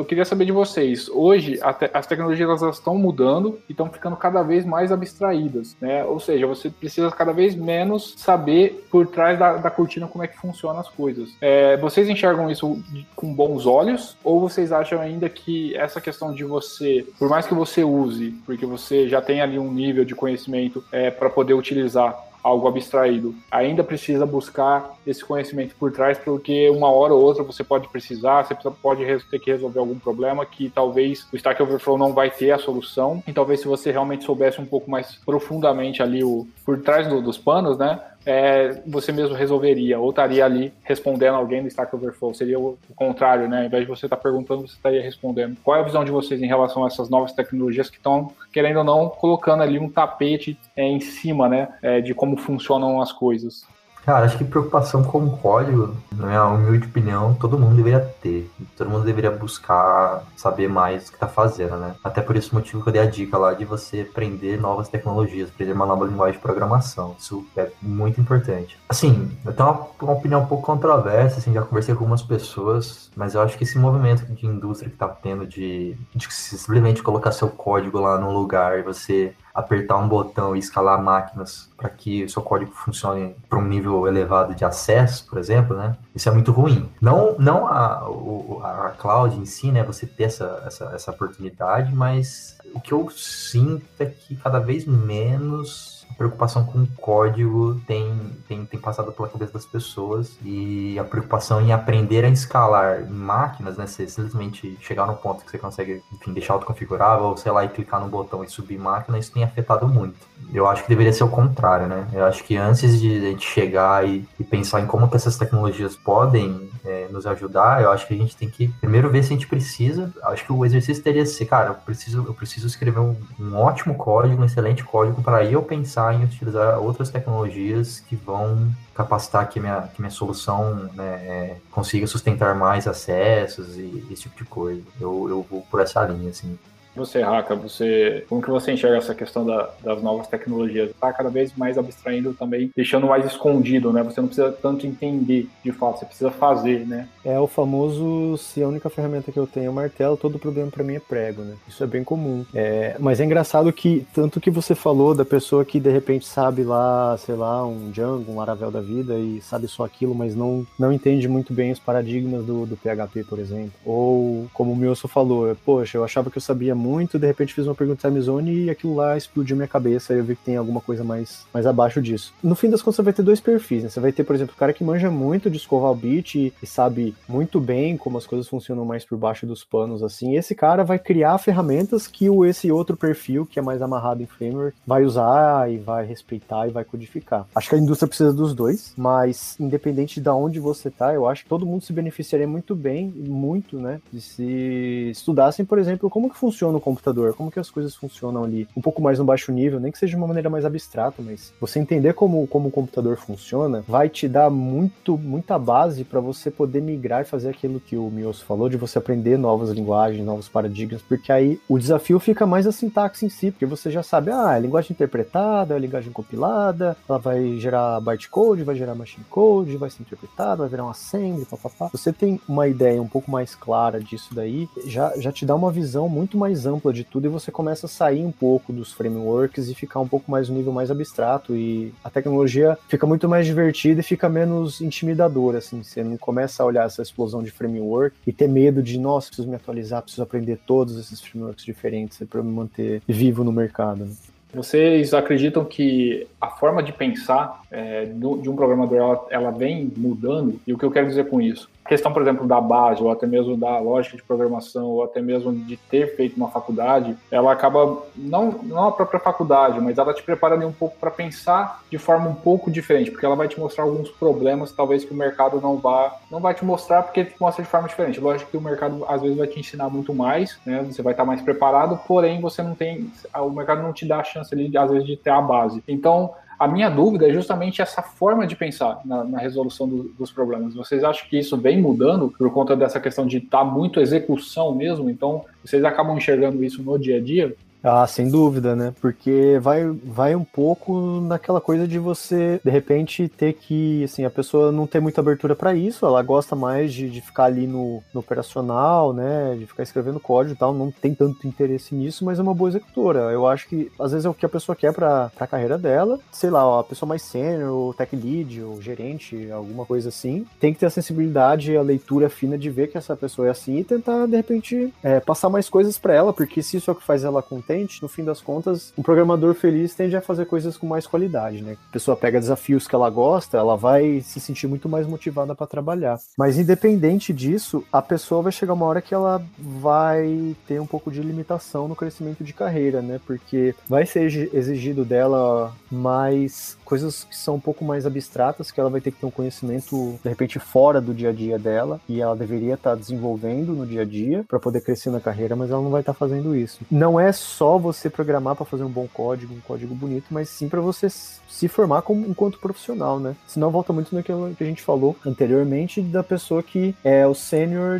Queria 0.09 0.25
saber 0.25 0.45
de 0.45 0.51
vocês. 0.51 1.07
Hoje, 1.07 1.57
te 1.57 1.89
as 1.93 2.07
tecnologias 2.07 2.61
estão 2.61 2.97
mudando 2.97 3.59
e 3.69 3.71
estão 3.71 3.89
ficando 3.89 4.15
cada 4.15 4.41
vez 4.41 4.65
mais 4.65 4.91
abstraídas, 4.91 5.77
né? 5.79 6.03
Ou 6.03 6.19
seja, 6.19 6.47
você 6.47 6.69
precisa 6.69 7.11
cada 7.11 7.31
vez 7.31 7.55
menos 7.55 8.15
saber 8.17 8.87
por 8.89 9.05
trás 9.07 9.37
da, 9.37 9.57
da 9.57 9.69
cortina 9.69 10.07
como 10.07 10.23
é 10.23 10.27
que 10.27 10.37
funcionam 10.37 10.79
as 10.79 10.89
coisas. 10.89 11.29
É, 11.39 11.77
vocês 11.77 12.09
enxergam 12.09 12.49
isso 12.49 12.81
com 13.15 13.33
bons 13.33 13.67
olhos 13.67 14.17
ou 14.23 14.39
vocês 14.39 14.71
acham 14.71 14.99
ainda 14.99 15.29
que 15.29 15.75
essa 15.77 16.01
questão 16.01 16.33
de 16.33 16.43
você, 16.43 17.05
por 17.19 17.29
mais 17.29 17.45
que 17.45 17.53
você 17.53 17.83
use, 17.83 18.31
porque 18.45 18.65
você 18.65 19.07
já 19.07 19.21
tem 19.21 19.41
ali 19.41 19.59
um 19.59 19.71
nível 19.71 20.03
de 20.03 20.15
conhecimento 20.15 20.83
é, 20.91 21.11
para 21.11 21.29
poder 21.29 21.53
utilizar 21.53 22.28
algo 22.43 22.67
abstraído. 22.67 23.35
Ainda 23.51 23.83
precisa 23.83 24.25
buscar 24.25 24.93
esse 25.05 25.23
conhecimento 25.23 25.75
por 25.75 25.91
trás, 25.91 26.17
porque 26.17 26.69
uma 26.69 26.91
hora 26.91 27.13
ou 27.13 27.21
outra 27.21 27.43
você 27.43 27.63
pode 27.63 27.87
precisar, 27.89 28.43
você 28.43 28.55
pode 28.81 29.05
ter 29.29 29.39
que 29.39 29.51
resolver 29.51 29.79
algum 29.79 29.97
problema 29.99 30.45
que 30.45 30.69
talvez 30.69 31.27
o 31.31 31.35
Stack 31.35 31.61
Overflow 31.61 31.97
não 31.97 32.13
vai 32.13 32.29
ter 32.29 32.51
a 32.51 32.59
solução. 32.59 33.23
E 33.27 33.33
talvez 33.33 33.61
se 33.61 33.67
você 33.67 33.91
realmente 33.91 34.23
soubesse 34.23 34.61
um 34.61 34.65
pouco 34.65 34.89
mais 34.89 35.15
profundamente 35.25 36.01
ali 36.01 36.23
o 36.23 36.47
por 36.65 36.79
trás 36.81 37.07
do, 37.07 37.21
dos 37.21 37.37
panos, 37.37 37.77
né? 37.77 37.99
É, 38.25 38.81
você 38.85 39.11
mesmo 39.11 39.35
resolveria, 39.35 39.99
ou 39.99 40.09
estaria 40.09 40.43
ali 40.43 40.73
respondendo 40.83 41.35
alguém 41.35 41.61
do 41.61 41.67
Stack 41.67 41.95
Overflow? 41.95 42.33
Seria 42.33 42.59
o, 42.59 42.77
contrário, 42.95 43.47
né? 43.47 43.59
Ao 43.59 43.65
invés 43.65 43.83
de 43.83 43.89
você 43.89 44.05
estar 44.05 44.17
tá 44.17 44.21
perguntando, 44.21 44.67
você 44.67 44.73
estaria 44.73 45.01
respondendo. 45.01 45.57
Qual 45.63 45.77
é 45.77 45.79
a 45.79 45.83
visão 45.83 46.03
de 46.03 46.11
vocês 46.11 46.41
em 46.41 46.47
relação 46.47 46.83
a 46.83 46.87
essas 46.87 47.09
novas 47.09 47.31
tecnologias 47.31 47.89
que 47.89 47.97
estão, 47.97 48.31
querendo 48.51 48.77
ou 48.77 48.83
não, 48.83 49.09
colocando 49.09 49.63
ali 49.63 49.79
um 49.79 49.89
tapete 49.89 50.57
é, 50.75 50.83
em 50.83 50.99
cima, 50.99 51.47
né, 51.47 51.69
é, 51.81 52.01
de 52.01 52.13
como 52.13 52.37
funcionam 52.37 53.01
as 53.01 53.11
coisas? 53.11 53.65
Cara, 54.09 54.25
acho 54.25 54.39
que 54.39 54.43
preocupação 54.43 55.03
com 55.03 55.19
o 55.19 55.37
código, 55.37 55.95
na 56.11 56.25
minha 56.25 56.45
humilde 56.47 56.87
opinião, 56.87 57.35
todo 57.35 57.59
mundo 57.59 57.75
deveria 57.75 57.99
ter. 57.99 58.49
Todo 58.75 58.89
mundo 58.89 59.05
deveria 59.05 59.29
buscar 59.29 60.23
saber 60.35 60.67
mais 60.67 61.05
do 61.05 61.11
que 61.11 61.19
tá 61.19 61.27
fazendo, 61.27 61.77
né? 61.77 61.93
Até 62.03 62.19
por 62.19 62.35
esse 62.35 62.51
motivo 62.51 62.81
que 62.81 62.89
eu 62.89 62.93
dei 62.93 63.03
a 63.03 63.05
dica 63.05 63.37
lá 63.37 63.53
de 63.53 63.65
você 63.65 64.01
aprender 64.01 64.59
novas 64.59 64.89
tecnologias, 64.89 65.49
aprender 65.49 65.73
uma 65.73 65.85
nova 65.85 66.07
linguagem 66.07 66.37
de 66.37 66.41
programação. 66.41 67.15
Isso 67.19 67.45
é 67.55 67.69
muito 67.83 68.19
importante. 68.19 68.79
Assim, 68.89 69.29
eu 69.45 69.53
tenho 69.53 69.69
uma, 69.69 69.87
uma 70.01 70.13
opinião 70.13 70.41
um 70.41 70.47
pouco 70.47 70.65
controversa, 70.65 71.37
assim, 71.37 71.53
já 71.53 71.61
conversei 71.61 71.93
com 71.93 71.99
algumas 71.99 72.23
pessoas, 72.23 73.11
mas 73.15 73.35
eu 73.35 73.43
acho 73.43 73.59
que 73.59 73.63
esse 73.63 73.77
movimento 73.77 74.25
de 74.25 74.47
indústria 74.47 74.89
que 74.89 74.97
tá 74.97 75.07
tendo 75.07 75.45
de, 75.45 75.95
de 76.15 76.33
simplesmente 76.33 77.03
colocar 77.03 77.31
seu 77.31 77.47
código 77.47 77.99
lá 77.99 78.17
num 78.17 78.33
lugar 78.33 78.79
e 78.79 78.81
você 78.81 79.35
apertar 79.59 79.97
um 79.97 80.07
botão 80.07 80.55
e 80.55 80.59
escalar 80.59 81.01
máquinas 81.01 81.69
para 81.77 81.89
que 81.89 82.23
o 82.23 82.29
seu 82.29 82.41
código 82.41 82.71
funcione 82.71 83.35
para 83.47 83.59
um 83.59 83.65
nível 83.65 84.07
elevado 84.07 84.55
de 84.55 84.65
acesso, 84.65 85.25
por 85.27 85.37
exemplo, 85.37 85.75
né? 85.75 85.95
Isso 86.15 86.27
é 86.27 86.31
muito 86.31 86.51
ruim. 86.51 86.89
Não, 87.01 87.35
não 87.37 87.67
a, 87.67 88.87
a 88.87 88.93
cloud 88.97 89.35
em 89.35 89.45
si, 89.45 89.71
né? 89.71 89.83
Você 89.83 90.05
ter 90.05 90.23
essa, 90.23 90.63
essa, 90.65 90.85
essa 90.93 91.11
oportunidade, 91.11 91.93
mas 91.93 92.57
o 92.73 92.79
que 92.79 92.93
eu 92.93 93.09
sinto 93.09 93.85
é 93.99 94.05
que 94.05 94.35
cada 94.35 94.59
vez 94.59 94.85
menos 94.85 95.98
preocupação 96.19 96.65
com 96.65 96.85
código 96.97 97.79
tem, 97.87 98.37
tem, 98.45 98.65
tem 98.65 98.77
passado 98.77 99.09
pela 99.13 99.29
cabeça 99.29 99.53
das 99.53 99.65
pessoas 99.65 100.37
e 100.43 100.99
a 100.99 101.03
preocupação 101.05 101.61
em 101.61 101.71
aprender 101.71 102.25
a 102.25 102.29
escalar 102.29 103.09
máquinas, 103.09 103.77
né? 103.77 103.87
Você 103.87 104.05
simplesmente 104.05 104.77
chegar 104.81 105.07
no 105.07 105.15
ponto 105.15 105.45
que 105.45 105.49
você 105.49 105.57
consegue, 105.57 106.03
enfim, 106.11 106.33
deixar 106.33 106.55
autoconfigurável, 106.55 107.37
sei 107.37 107.53
lá, 107.53 107.63
e 107.63 107.69
clicar 107.69 108.01
no 108.01 108.09
botão 108.09 108.43
e 108.43 108.49
subir 108.49 108.77
máquina, 108.77 109.17
isso 109.17 109.31
tem 109.31 109.45
afetado 109.45 109.87
muito. 109.87 110.17
Eu 110.53 110.67
acho 110.67 110.83
que 110.83 110.89
deveria 110.89 111.13
ser 111.13 111.23
o 111.23 111.29
contrário, 111.29 111.87
né? 111.87 112.05
Eu 112.11 112.25
acho 112.25 112.43
que 112.43 112.57
antes 112.57 112.99
de 112.99 113.15
a 113.15 113.29
gente 113.29 113.47
chegar 113.47 114.05
e, 114.05 114.27
e 114.37 114.43
pensar 114.43 114.81
em 114.81 114.87
como 114.87 115.07
que 115.07 115.15
essas 115.15 115.37
tecnologias 115.37 115.95
podem 115.95 116.69
é, 116.83 116.98
nos 117.11 117.27
ajudar, 117.27 117.81
eu 117.81 117.91
acho 117.91 118.07
que 118.07 118.13
a 118.13 118.17
gente 118.17 118.35
tem 118.35 118.49
que 118.49 118.67
primeiro 118.79 119.09
ver 119.09 119.23
se 119.23 119.33
a 119.33 119.35
gente 119.35 119.47
precisa. 119.47 120.11
Acho 120.23 120.45
que 120.45 120.53
o 120.53 120.65
exercício 120.65 121.03
teria 121.03 121.25
ser, 121.25 121.45
cara, 121.45 121.69
eu 121.69 121.75
preciso, 121.75 122.25
eu 122.25 122.33
preciso 122.33 122.67
escrever 122.67 122.99
um, 122.99 123.15
um 123.39 123.55
ótimo 123.55 123.95
código, 123.95 124.41
um 124.41 124.45
excelente 124.45 124.83
código 124.83 125.21
para 125.21 125.43
eu 125.43 125.61
pensar 125.61 125.89
pensar 125.89 126.13
em 126.13 126.23
utilizar 126.23 126.79
outras 126.79 127.09
tecnologias 127.09 127.99
que 127.99 128.15
vão 128.15 128.71
capacitar 128.93 129.47
que 129.49 129.59
minha, 129.59 129.89
que 129.93 130.01
minha 130.01 130.11
solução 130.11 130.89
né, 130.93 131.13
é, 131.25 131.57
consiga 131.71 132.05
sustentar 132.05 132.53
mais 132.53 132.87
acessos 132.87 133.77
e 133.77 134.05
esse 134.11 134.23
tipo 134.23 134.37
de 134.37 134.45
coisa. 134.45 134.81
Eu, 134.99 135.27
eu 135.29 135.45
vou 135.49 135.61
por 135.69 135.79
essa 135.79 136.03
linha, 136.03 136.29
assim. 136.29 136.57
Você, 136.95 137.21
Raka, 137.21 137.55
você, 137.55 138.25
como 138.27 138.41
que 138.41 138.49
você 138.49 138.71
enxerga 138.71 138.97
essa 138.97 139.15
questão 139.15 139.45
da, 139.45 139.69
das 139.83 140.01
novas 140.01 140.27
tecnologias? 140.27 140.89
Está 140.89 141.13
cada 141.13 141.29
vez 141.29 141.53
mais 141.55 141.77
abstraindo 141.77 142.33
também, 142.33 142.71
deixando 142.75 143.07
mais 143.07 143.25
escondido, 143.25 143.93
né? 143.93 144.03
Você 144.03 144.19
não 144.19 144.27
precisa 144.27 144.51
tanto 144.51 144.85
entender, 144.85 145.47
de 145.63 145.71
fato, 145.71 145.99
você 145.99 146.05
precisa 146.05 146.31
fazer, 146.31 146.85
né? 146.85 147.07
É 147.23 147.39
o 147.39 147.47
famoso, 147.47 148.37
se 148.37 148.61
a 148.61 148.67
única 148.67 148.89
ferramenta 148.89 149.31
que 149.31 149.37
eu 149.37 149.47
tenho 149.47 149.67
é 149.67 149.69
o 149.69 149.73
martelo, 149.73 150.17
todo 150.17 150.39
problema 150.39 150.71
para 150.71 150.83
mim 150.83 150.95
é 150.95 150.99
prego, 150.99 151.41
né? 151.43 151.55
Isso 151.67 151.83
é 151.83 151.87
bem 151.87 152.03
comum. 152.03 152.45
É, 152.53 152.95
mas 152.99 153.19
é 153.19 153.25
engraçado 153.25 153.71
que, 153.71 154.05
tanto 154.13 154.39
que 154.39 154.49
você 154.49 154.73
falou 154.75 155.13
da 155.13 155.25
pessoa 155.25 155.63
que 155.63 155.79
de 155.79 155.91
repente 155.91 156.25
sabe 156.25 156.63
lá, 156.63 157.17
sei 157.17 157.35
lá, 157.35 157.65
um 157.65 157.91
Django, 157.91 158.31
um 158.31 158.37
Laravel 158.37 158.71
da 158.71 158.81
vida 158.81 159.17
e 159.17 159.41
sabe 159.41 159.67
só 159.67 159.83
aquilo, 159.83 160.15
mas 160.15 160.35
não, 160.35 160.65
não 160.77 160.91
entende 160.91 161.27
muito 161.27 161.53
bem 161.53 161.71
os 161.71 161.79
paradigmas 161.79 162.45
do, 162.45 162.65
do 162.65 162.77
PHP, 162.77 163.23
por 163.23 163.39
exemplo. 163.39 163.71
Ou, 163.85 164.47
como 164.53 164.71
o 164.71 164.75
Milson 164.75 165.07
falou, 165.07 165.55
poxa, 165.65 165.97
eu 165.97 166.03
achava 166.03 166.29
que 166.29 166.37
eu 166.37 166.41
sabia 166.41 166.75
muito 166.79 167.19
de 167.19 167.27
repente 167.27 167.53
fiz 167.53 167.65
uma 167.65 167.75
pergunta 167.75 168.07
time 168.07 168.21
zone 168.21 168.65
e 168.65 168.69
aquilo 168.69 168.95
lá 168.95 169.17
explodiu 169.17 169.55
minha 169.55 169.67
cabeça 169.67 170.13
e 170.13 170.17
eu 170.17 170.23
vi 170.23 170.35
que 170.35 170.43
tem 170.43 170.57
alguma 170.57 170.81
coisa 170.81 171.03
mais, 171.03 171.45
mais 171.53 171.65
abaixo 171.65 172.01
disso. 172.01 172.33
No 172.41 172.55
fim 172.55 172.69
das 172.69 172.81
contas, 172.81 172.95
você 172.95 173.01
vai 173.03 173.13
ter 173.13 173.23
dois 173.23 173.39
perfis, 173.39 173.83
né? 173.83 173.89
Você 173.89 173.99
vai 173.99 174.11
ter, 174.11 174.23
por 174.23 174.35
exemplo, 174.35 174.55
o 174.55 174.57
cara 174.57 174.73
que 174.73 174.83
manja 174.83 175.11
muito 175.11 175.49
de 175.49 175.57
escovar 175.57 175.91
o 175.91 175.95
beat 175.95 176.35
e, 176.35 176.53
e 176.61 176.65
sabe 176.65 177.13
muito 177.27 177.59
bem 177.59 177.97
como 177.97 178.17
as 178.17 178.25
coisas 178.25 178.47
funcionam 178.47 178.85
mais 178.85 179.03
por 179.05 179.17
baixo 179.17 179.45
dos 179.45 179.63
panos, 179.63 180.01
assim. 180.01 180.35
Esse 180.35 180.55
cara 180.55 180.83
vai 180.83 180.97
criar 180.97 181.37
ferramentas 181.37 182.07
que 182.07 182.29
o 182.29 182.45
esse 182.45 182.71
outro 182.71 182.95
perfil, 182.95 183.45
que 183.45 183.59
é 183.59 183.61
mais 183.61 183.81
amarrado 183.81 184.23
em 184.23 184.25
framework, 184.25 184.77
vai 184.85 185.03
usar 185.03 185.71
e 185.71 185.77
vai 185.77 186.05
respeitar 186.05 186.67
e 186.67 186.71
vai 186.71 186.83
codificar. 186.83 187.45
Acho 187.53 187.69
que 187.69 187.75
a 187.75 187.79
indústria 187.79 188.07
precisa 188.07 188.33
dos 188.33 188.53
dois, 188.53 188.93
mas 188.97 189.55
independente 189.59 190.21
de 190.21 190.29
onde 190.29 190.59
você 190.59 190.89
tá, 190.89 191.13
eu 191.13 191.27
acho 191.27 191.43
que 191.43 191.49
todo 191.49 191.65
mundo 191.65 191.83
se 191.83 191.93
beneficiaria 191.93 192.47
muito 192.47 192.75
bem, 192.75 193.09
muito, 193.09 193.77
né, 193.77 193.99
de 194.11 194.21
se 194.21 195.09
estudassem, 195.11 195.65
por 195.65 195.77
exemplo, 195.79 196.09
como 196.09 196.29
que 196.29 196.37
funciona 196.37 196.68
no 196.71 196.81
computador, 196.81 197.33
como 197.33 197.51
que 197.51 197.59
as 197.59 197.69
coisas 197.69 197.95
funcionam 197.95 198.43
ali, 198.43 198.67
um 198.75 198.81
pouco 198.81 199.01
mais 199.01 199.19
no 199.19 199.25
baixo 199.25 199.51
nível, 199.51 199.79
nem 199.79 199.91
que 199.91 199.97
seja 199.97 200.11
de 200.11 200.17
uma 200.17 200.27
maneira 200.27 200.49
mais 200.49 200.65
abstrata, 200.65 201.21
mas 201.21 201.53
você 201.59 201.79
entender 201.79 202.13
como, 202.13 202.45
como 202.47 202.69
o 202.69 202.71
computador 202.71 203.17
funciona 203.17 203.83
vai 203.87 204.09
te 204.09 204.27
dar 204.27 204.49
muito, 204.49 205.17
muita 205.17 205.57
base 205.57 206.03
para 206.03 206.19
você 206.19 206.51
poder 206.51 206.81
migrar 206.81 207.21
e 207.21 207.25
fazer 207.25 207.49
aquilo 207.49 207.79
que 207.79 207.95
o 207.95 208.09
Mioso 208.09 208.43
falou, 208.45 208.69
de 208.69 208.77
você 208.77 208.97
aprender 208.97 209.37
novas 209.37 209.69
linguagens, 209.69 210.25
novos 210.25 210.47
paradigmas, 210.47 211.01
porque 211.01 211.31
aí 211.31 211.59
o 211.67 211.77
desafio 211.77 212.19
fica 212.19 212.45
mais 212.45 212.67
a 212.67 212.71
sintaxe 212.71 213.25
em 213.25 213.29
si, 213.29 213.51
porque 213.51 213.65
você 213.65 213.91
já 213.91 214.03
sabe, 214.03 214.31
ah, 214.31 214.55
é 214.55 214.59
linguagem 214.59 214.91
interpretada, 214.91 215.75
é 215.75 215.79
linguagem 215.79 216.11
compilada, 216.11 216.97
ela 217.07 217.17
vai 217.17 217.57
gerar 217.57 217.99
bytecode, 218.01 218.63
vai 218.63 218.75
gerar 218.75 218.95
machine 218.95 219.25
code, 219.29 219.77
vai 219.77 219.89
ser 219.89 220.01
interpretada, 220.01 220.57
vai 220.57 220.69
virar 220.69 220.85
um 220.85 220.89
assembly, 220.89 221.45
papapá. 221.45 221.89
Você 221.91 222.11
tem 222.11 222.39
uma 222.47 222.67
ideia 222.67 223.01
um 223.01 223.07
pouco 223.07 223.29
mais 223.29 223.55
clara 223.55 223.99
disso 223.99 224.33
daí, 224.33 224.67
já, 224.85 225.13
já 225.17 225.31
te 225.31 225.45
dá 225.45 225.55
uma 225.55 225.71
visão 225.71 226.09
muito 226.09 226.37
mais 226.37 226.58
ampla 226.65 226.93
de 226.93 227.03
tudo 227.03 227.25
e 227.25 227.29
você 227.29 227.51
começa 227.51 227.85
a 227.85 227.89
sair 227.89 228.23
um 228.23 228.31
pouco 228.31 228.71
dos 228.71 228.91
frameworks 228.93 229.69
e 229.69 229.75
ficar 229.75 229.99
um 229.99 230.07
pouco 230.07 230.29
mais 230.29 230.49
no 230.49 230.55
nível 230.55 230.71
mais 230.71 230.91
abstrato 230.91 231.55
e 231.55 231.93
a 232.03 232.09
tecnologia 232.09 232.77
fica 232.87 233.05
muito 233.05 233.27
mais 233.27 233.45
divertida 233.45 234.01
e 234.01 234.03
fica 234.03 234.29
menos 234.29 234.81
intimidadora, 234.81 235.59
assim, 235.59 235.83
você 235.83 236.03
não 236.03 236.17
começa 236.17 236.63
a 236.63 236.65
olhar 236.65 236.85
essa 236.85 237.01
explosão 237.01 237.43
de 237.43 237.51
framework 237.51 238.15
e 238.25 238.33
ter 238.33 238.47
medo 238.47 238.81
de, 238.81 238.97
nossa, 238.97 239.27
preciso 239.27 239.47
me 239.47 239.55
atualizar, 239.55 240.01
preciso 240.01 240.23
aprender 240.23 240.59
todos 240.65 240.97
esses 240.97 241.21
frameworks 241.21 241.65
diferentes 241.65 242.19
para 242.29 242.41
me 242.41 242.51
manter 242.51 243.01
vivo 243.07 243.43
no 243.43 243.51
mercado. 243.51 244.05
Né? 244.05 244.11
Vocês 244.53 245.13
acreditam 245.13 245.63
que 245.63 246.27
a 246.41 246.47
forma 246.47 246.81
de 246.81 246.91
pensar 246.91 247.61
é, 247.71 248.05
de 248.05 248.49
um 248.49 248.55
programador 248.55 248.97
ela, 248.97 249.27
ela, 249.29 249.51
vem 249.51 249.91
mudando? 249.95 250.59
E 250.65 250.73
o 250.73 250.77
que 250.77 250.85
eu 250.85 250.91
quero 250.91 251.07
dizer 251.07 251.29
com 251.29 251.39
isso? 251.39 251.69
Questão, 251.87 252.13
por 252.13 252.21
exemplo, 252.21 252.45
da 252.45 252.61
base, 252.61 253.01
ou 253.01 253.11
até 253.11 253.25
mesmo 253.25 253.57
da 253.57 253.79
lógica 253.79 254.15
de 254.15 254.21
programação, 254.21 254.85
ou 254.85 255.03
até 255.03 255.21
mesmo 255.21 255.51
de 255.51 255.75
ter 255.75 256.15
feito 256.15 256.37
uma 256.37 256.49
faculdade, 256.49 257.17
ela 257.31 257.51
acaba, 257.51 258.03
não, 258.15 258.51
não 258.63 258.87
a 258.87 258.91
própria 258.91 259.19
faculdade, 259.19 259.81
mas 259.81 259.97
ela 259.97 260.13
te 260.13 260.21
prepara 260.21 260.53
ali 260.53 260.65
um 260.65 260.71
pouco 260.71 260.97
para 260.99 261.09
pensar 261.09 261.81
de 261.89 261.97
forma 261.97 262.29
um 262.29 262.35
pouco 262.35 262.69
diferente, 262.69 263.09
porque 263.09 263.25
ela 263.25 263.35
vai 263.35 263.47
te 263.47 263.59
mostrar 263.59 263.85
alguns 263.85 264.09
problemas, 264.09 264.71
talvez 264.71 265.03
que 265.03 265.11
o 265.11 265.17
mercado 265.17 265.59
não 265.59 265.77
vá, 265.77 266.15
não 266.29 266.39
vai 266.39 266.53
te 266.53 266.63
mostrar, 266.63 267.01
porque 267.01 267.25
te 267.25 267.35
mostra 267.41 267.63
de 267.63 267.69
forma 267.69 267.87
diferente. 267.87 268.19
Lógico 268.19 268.51
que 268.51 268.57
o 268.57 268.61
mercado 268.61 269.03
às 269.07 269.21
vezes 269.21 269.35
vai 269.35 269.47
te 269.47 269.59
ensinar 269.59 269.89
muito 269.89 270.13
mais, 270.13 270.59
né? 270.63 270.83
Você 270.83 271.01
vai 271.01 271.13
estar 271.13 271.25
mais 271.25 271.41
preparado, 271.41 271.99
porém 272.07 272.39
você 272.39 272.61
não 272.61 272.75
tem, 272.75 273.11
o 273.35 273.49
mercado 273.49 273.81
não 273.81 273.93
te 273.93 274.07
dá 274.07 274.19
a 274.19 274.23
chance 274.23 274.53
ali, 274.53 274.77
às 274.77 274.91
vezes, 274.91 275.07
de 275.07 275.17
ter 275.17 275.31
a 275.31 275.41
base. 275.41 275.83
Então, 275.87 276.35
a 276.59 276.67
minha 276.67 276.89
dúvida 276.89 277.29
é 277.29 277.31
justamente 277.31 277.81
essa 277.81 278.01
forma 278.01 278.45
de 278.45 278.53
pensar 278.53 278.99
na, 279.05 279.23
na 279.23 279.39
resolução 279.39 279.87
do, 279.87 280.03
dos 280.19 280.29
problemas. 280.29 280.75
Vocês 280.75 281.05
acham 281.05 281.25
que 281.29 281.39
isso 281.39 281.55
vem 281.55 281.81
mudando 281.81 282.33
por 282.37 282.51
conta 282.51 282.75
dessa 282.75 282.99
questão 282.99 283.25
de 283.25 283.37
estar 283.37 283.59
tá 283.59 283.63
muito 283.63 284.01
execução 284.01 284.75
mesmo? 284.75 285.09
Então, 285.09 285.45
vocês 285.63 285.85
acabam 285.85 286.17
enxergando 286.17 286.61
isso 286.61 286.83
no 286.83 286.99
dia 286.99 287.15
a 287.15 287.21
dia? 287.21 287.55
Ah, 287.83 288.05
sem 288.05 288.29
dúvida, 288.29 288.75
né? 288.75 288.93
Porque 288.99 289.57
vai, 289.61 289.85
vai 289.87 290.35
um 290.35 290.43
pouco 290.43 291.21
naquela 291.21 291.61
coisa 291.61 291.87
de 291.87 291.97
você, 291.97 292.59
de 292.63 292.69
repente, 292.69 293.29
ter 293.29 293.53
que, 293.53 294.03
assim, 294.03 294.25
a 294.25 294.29
pessoa 294.29 294.71
não 294.71 294.85
ter 294.85 294.99
muita 294.99 295.21
abertura 295.21 295.55
para 295.55 295.73
isso, 295.73 296.05
ela 296.05 296.21
gosta 296.21 296.55
mais 296.55 296.93
de, 296.93 297.09
de 297.09 297.21
ficar 297.21 297.45
ali 297.45 297.65
no, 297.65 298.03
no, 298.13 298.19
operacional, 298.19 299.13
né? 299.13 299.55
De 299.57 299.65
ficar 299.65 299.83
escrevendo 299.83 300.19
código 300.19 300.55
e 300.55 300.57
tal, 300.57 300.73
não 300.73 300.91
tem 300.91 301.15
tanto 301.15 301.47
interesse 301.47 301.95
nisso, 301.95 302.25
mas 302.25 302.37
é 302.37 302.41
uma 302.41 302.53
boa 302.53 302.69
executora. 302.69 303.31
Eu 303.31 303.47
acho 303.47 303.67
que, 303.69 303.89
às 303.97 304.11
vezes, 304.11 304.25
é 304.25 304.29
o 304.29 304.33
que 304.33 304.45
a 304.45 304.49
pessoa 304.49 304.75
quer 304.75 304.93
pra, 304.93 305.31
pra 305.35 305.47
carreira 305.47 305.77
dela, 305.77 306.19
sei 306.31 306.49
lá, 306.49 306.81
a 306.81 306.83
pessoa 306.83 307.07
mais 307.07 307.21
sênior, 307.21 307.71
o 307.71 307.93
tech 307.93 308.13
lead, 308.13 308.61
o 308.61 308.81
gerente, 308.81 309.49
alguma 309.51 309.85
coisa 309.85 310.09
assim, 310.09 310.45
tem 310.59 310.73
que 310.73 310.79
ter 310.79 310.87
a 310.87 310.89
sensibilidade, 310.89 311.77
a 311.77 311.81
leitura 311.81 312.29
fina 312.29 312.57
de 312.57 312.69
ver 312.69 312.87
que 312.87 312.97
essa 312.97 313.15
pessoa 313.15 313.47
é 313.47 313.51
assim 313.51 313.77
e 313.77 313.83
tentar, 313.85 314.25
de 314.25 314.35
repente, 314.35 314.93
é, 315.01 315.21
passar 315.21 315.49
mais 315.49 315.69
coisas 315.69 315.97
para 315.97 316.13
ela, 316.13 316.33
porque 316.33 316.61
se 316.61 316.75
isso 316.75 316.91
é 316.91 316.93
o 316.93 316.95
que 316.95 317.05
faz 317.05 317.23
ela 317.23 317.41
com 317.41 317.61
contente, 317.69 318.01
no 318.01 318.07
fim 318.07 318.23
das 318.23 318.41
contas, 318.41 318.91
um 318.97 319.03
programador 319.03 319.53
feliz 319.53 319.93
tende 319.93 320.15
a 320.15 320.21
fazer 320.21 320.45
coisas 320.45 320.75
com 320.75 320.87
mais 320.87 321.05
qualidade, 321.05 321.61
né? 321.61 321.77
A 321.89 321.93
pessoa 321.93 322.17
pega 322.17 322.39
desafios 322.39 322.87
que 322.87 322.95
ela 322.95 323.09
gosta, 323.09 323.57
ela 323.57 323.77
vai 323.77 324.21
se 324.21 324.39
sentir 324.39 324.67
muito 324.67 324.89
mais 324.89 325.05
motivada 325.05 325.53
para 325.53 325.67
trabalhar. 325.67 326.17
Mas 326.37 326.57
independente 326.57 327.31
disso, 327.31 327.83
a 327.91 328.01
pessoa 328.01 328.41
vai 328.41 328.51
chegar 328.51 328.73
uma 328.73 328.85
hora 328.85 329.01
que 329.01 329.13
ela 329.13 329.43
vai 329.59 330.55
ter 330.67 330.81
um 330.81 330.87
pouco 330.87 331.11
de 331.11 331.21
limitação 331.21 331.87
no 331.87 331.95
crescimento 331.95 332.43
de 332.43 332.53
carreira, 332.53 333.01
né? 333.01 333.19
Porque 333.25 333.75
vai 333.87 334.05
ser 334.05 334.23
exigido 334.53 335.05
dela 335.05 335.73
mais 335.91 336.77
coisas 336.83 337.23
que 337.23 337.37
são 337.37 337.55
um 337.55 337.59
pouco 337.59 337.85
mais 337.85 338.05
abstratas, 338.05 338.71
que 338.71 338.79
ela 338.79 338.89
vai 338.89 338.99
ter 338.99 339.11
que 339.11 339.19
ter 339.19 339.25
um 339.25 339.31
conhecimento, 339.31 340.19
de 340.23 340.29
repente, 340.29 340.57
fora 340.57 340.99
do 340.99 341.13
dia 341.13 341.29
a 341.29 341.33
dia 341.33 341.59
dela, 341.59 342.01
e 342.09 342.19
ela 342.19 342.35
deveria 342.35 342.73
estar 342.73 342.91
tá 342.91 342.95
desenvolvendo 342.95 343.73
no 343.73 343.85
dia 343.85 344.01
a 344.01 344.05
dia 344.05 344.43
para 344.47 344.59
poder 344.59 344.81
crescer 344.81 345.11
na 345.11 345.19
carreira, 345.19 345.55
mas 345.55 345.69
ela 345.69 345.81
não 345.81 345.91
vai 345.91 346.01
estar 346.01 346.13
tá 346.13 346.17
fazendo 346.17 346.55
isso. 346.55 346.81
Não 346.89 347.19
é 347.19 347.31
só 347.59 347.77
você 347.77 348.09
programar 348.09 348.55
para 348.55 348.65
fazer 348.65 348.85
um 348.85 348.89
bom 348.89 349.05
código, 349.13 349.53
um 349.53 349.59
código 349.59 349.93
bonito, 349.93 350.27
mas 350.31 350.47
sim 350.47 350.69
para 350.69 350.79
você 350.79 351.09
se 351.09 351.67
formar 351.67 352.03
como 352.03 352.25
enquanto 352.25 352.57
profissional, 352.57 353.19
né? 353.19 353.35
Senão 353.45 353.69
volta 353.69 353.91
muito 353.91 354.15
naquilo 354.15 354.55
que 354.55 354.63
a 354.63 354.67
gente 354.67 354.81
falou 354.81 355.13
anteriormente 355.25 356.01
da 356.01 356.23
pessoa 356.23 356.63
que 356.63 356.95
é 357.03 357.27
o 357.27 357.35
sênior 357.35 357.99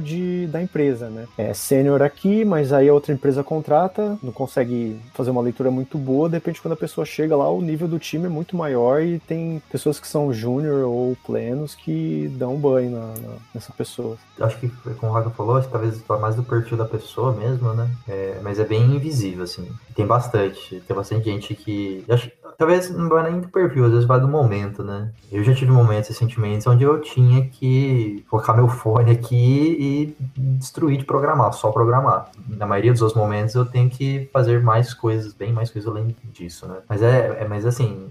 da 0.50 0.62
empresa, 0.62 1.10
né? 1.10 1.28
É 1.38 1.54
sênior 1.54 2.02
aqui, 2.02 2.46
mas 2.46 2.72
aí 2.72 2.88
a 2.88 2.94
outra 2.94 3.12
empresa 3.12 3.44
contrata, 3.44 4.18
não 4.24 4.32
consegue 4.32 4.98
fazer 5.14 5.32
uma 5.32 5.42
leitura 5.42 5.70
muito 5.70 5.98
boa, 5.98 6.30
de 6.30 6.36
repente 6.36 6.62
quando 6.62 6.76
a 6.76 6.78
pessoa 6.78 7.04
chega 7.04 7.36
lá, 7.36 7.50
o 7.50 7.62
nível 7.62 7.88
do 7.88 8.00
time 8.00 8.28
é 8.28 8.30
muito 8.30 8.56
maior 8.56 9.02
e 9.02 9.20
tem 9.20 9.62
pessoas 9.70 10.00
que 10.00 10.08
são 10.08 10.32
júnior 10.32 10.86
ou 10.86 11.18
plenos 11.26 11.76
que 11.76 12.32
dão 12.38 12.56
banho 12.56 12.92
na, 12.92 13.08
na, 13.08 13.36
nessa 13.54 13.74
pessoa. 13.74 14.16
Acho 14.40 14.58
que, 14.58 14.70
como 15.00 15.12
o 15.12 15.16
Raga 15.16 15.32
falou, 15.32 15.62
talvez 15.64 16.02
mais 16.22 16.36
do 16.36 16.44
perfil 16.44 16.78
da 16.78 16.86
pessoa 16.86 17.34
mesmo, 17.34 17.74
né? 17.74 17.90
É, 18.08 18.40
mas 18.42 18.58
é 18.58 18.64
bem 18.64 18.84
invisível, 18.96 19.49
assim. 19.50 19.72
Tem 19.96 20.06
bastante. 20.06 20.82
Tem 20.88 20.96
bastante 20.96 21.26
gente 21.26 21.56
que. 21.56 22.06
Acho, 22.10 22.32
talvez 22.58 22.90
não 22.90 23.10
vai 23.10 23.32
nem 23.32 23.42
do 23.42 23.48
perfil, 23.48 23.86
às 23.86 23.92
vezes 23.92 24.06
vai 24.06 24.20
do 24.20 24.28
momento, 24.28 24.84
né? 24.84 25.12
Eu 25.32 25.44
já 25.44 25.54
tive 25.56 25.72
momentos 25.72 26.10
recentemente 26.10 26.68
onde 26.68 26.84
eu 26.84 27.00
tinha 27.02 27.48
que 27.48 28.26
colocar 28.30 28.54
meu 28.54 28.68
fone 28.68 29.12
aqui 29.12 30.16
e 30.16 30.16
destruir 30.38 30.98
de 30.98 31.06
programar, 31.06 31.54
só 31.54 31.72
programar. 31.72 32.30
Na 32.48 32.66
maioria 32.66 32.94
dos 32.94 33.14
momentos 33.14 33.56
eu 33.56 33.66
tenho 33.66 33.90
que 33.90 34.30
fazer 34.34 34.62
mais 34.62 34.94
coisas, 34.94 35.34
bem 35.34 35.54
mais 35.54 35.70
coisas 35.70 35.90
além 35.90 36.16
disso, 36.34 36.68
né? 36.68 36.78
Mas 36.88 37.02
é, 37.02 37.38
é 37.42 37.48
mas 37.48 37.66
assim, 37.66 38.10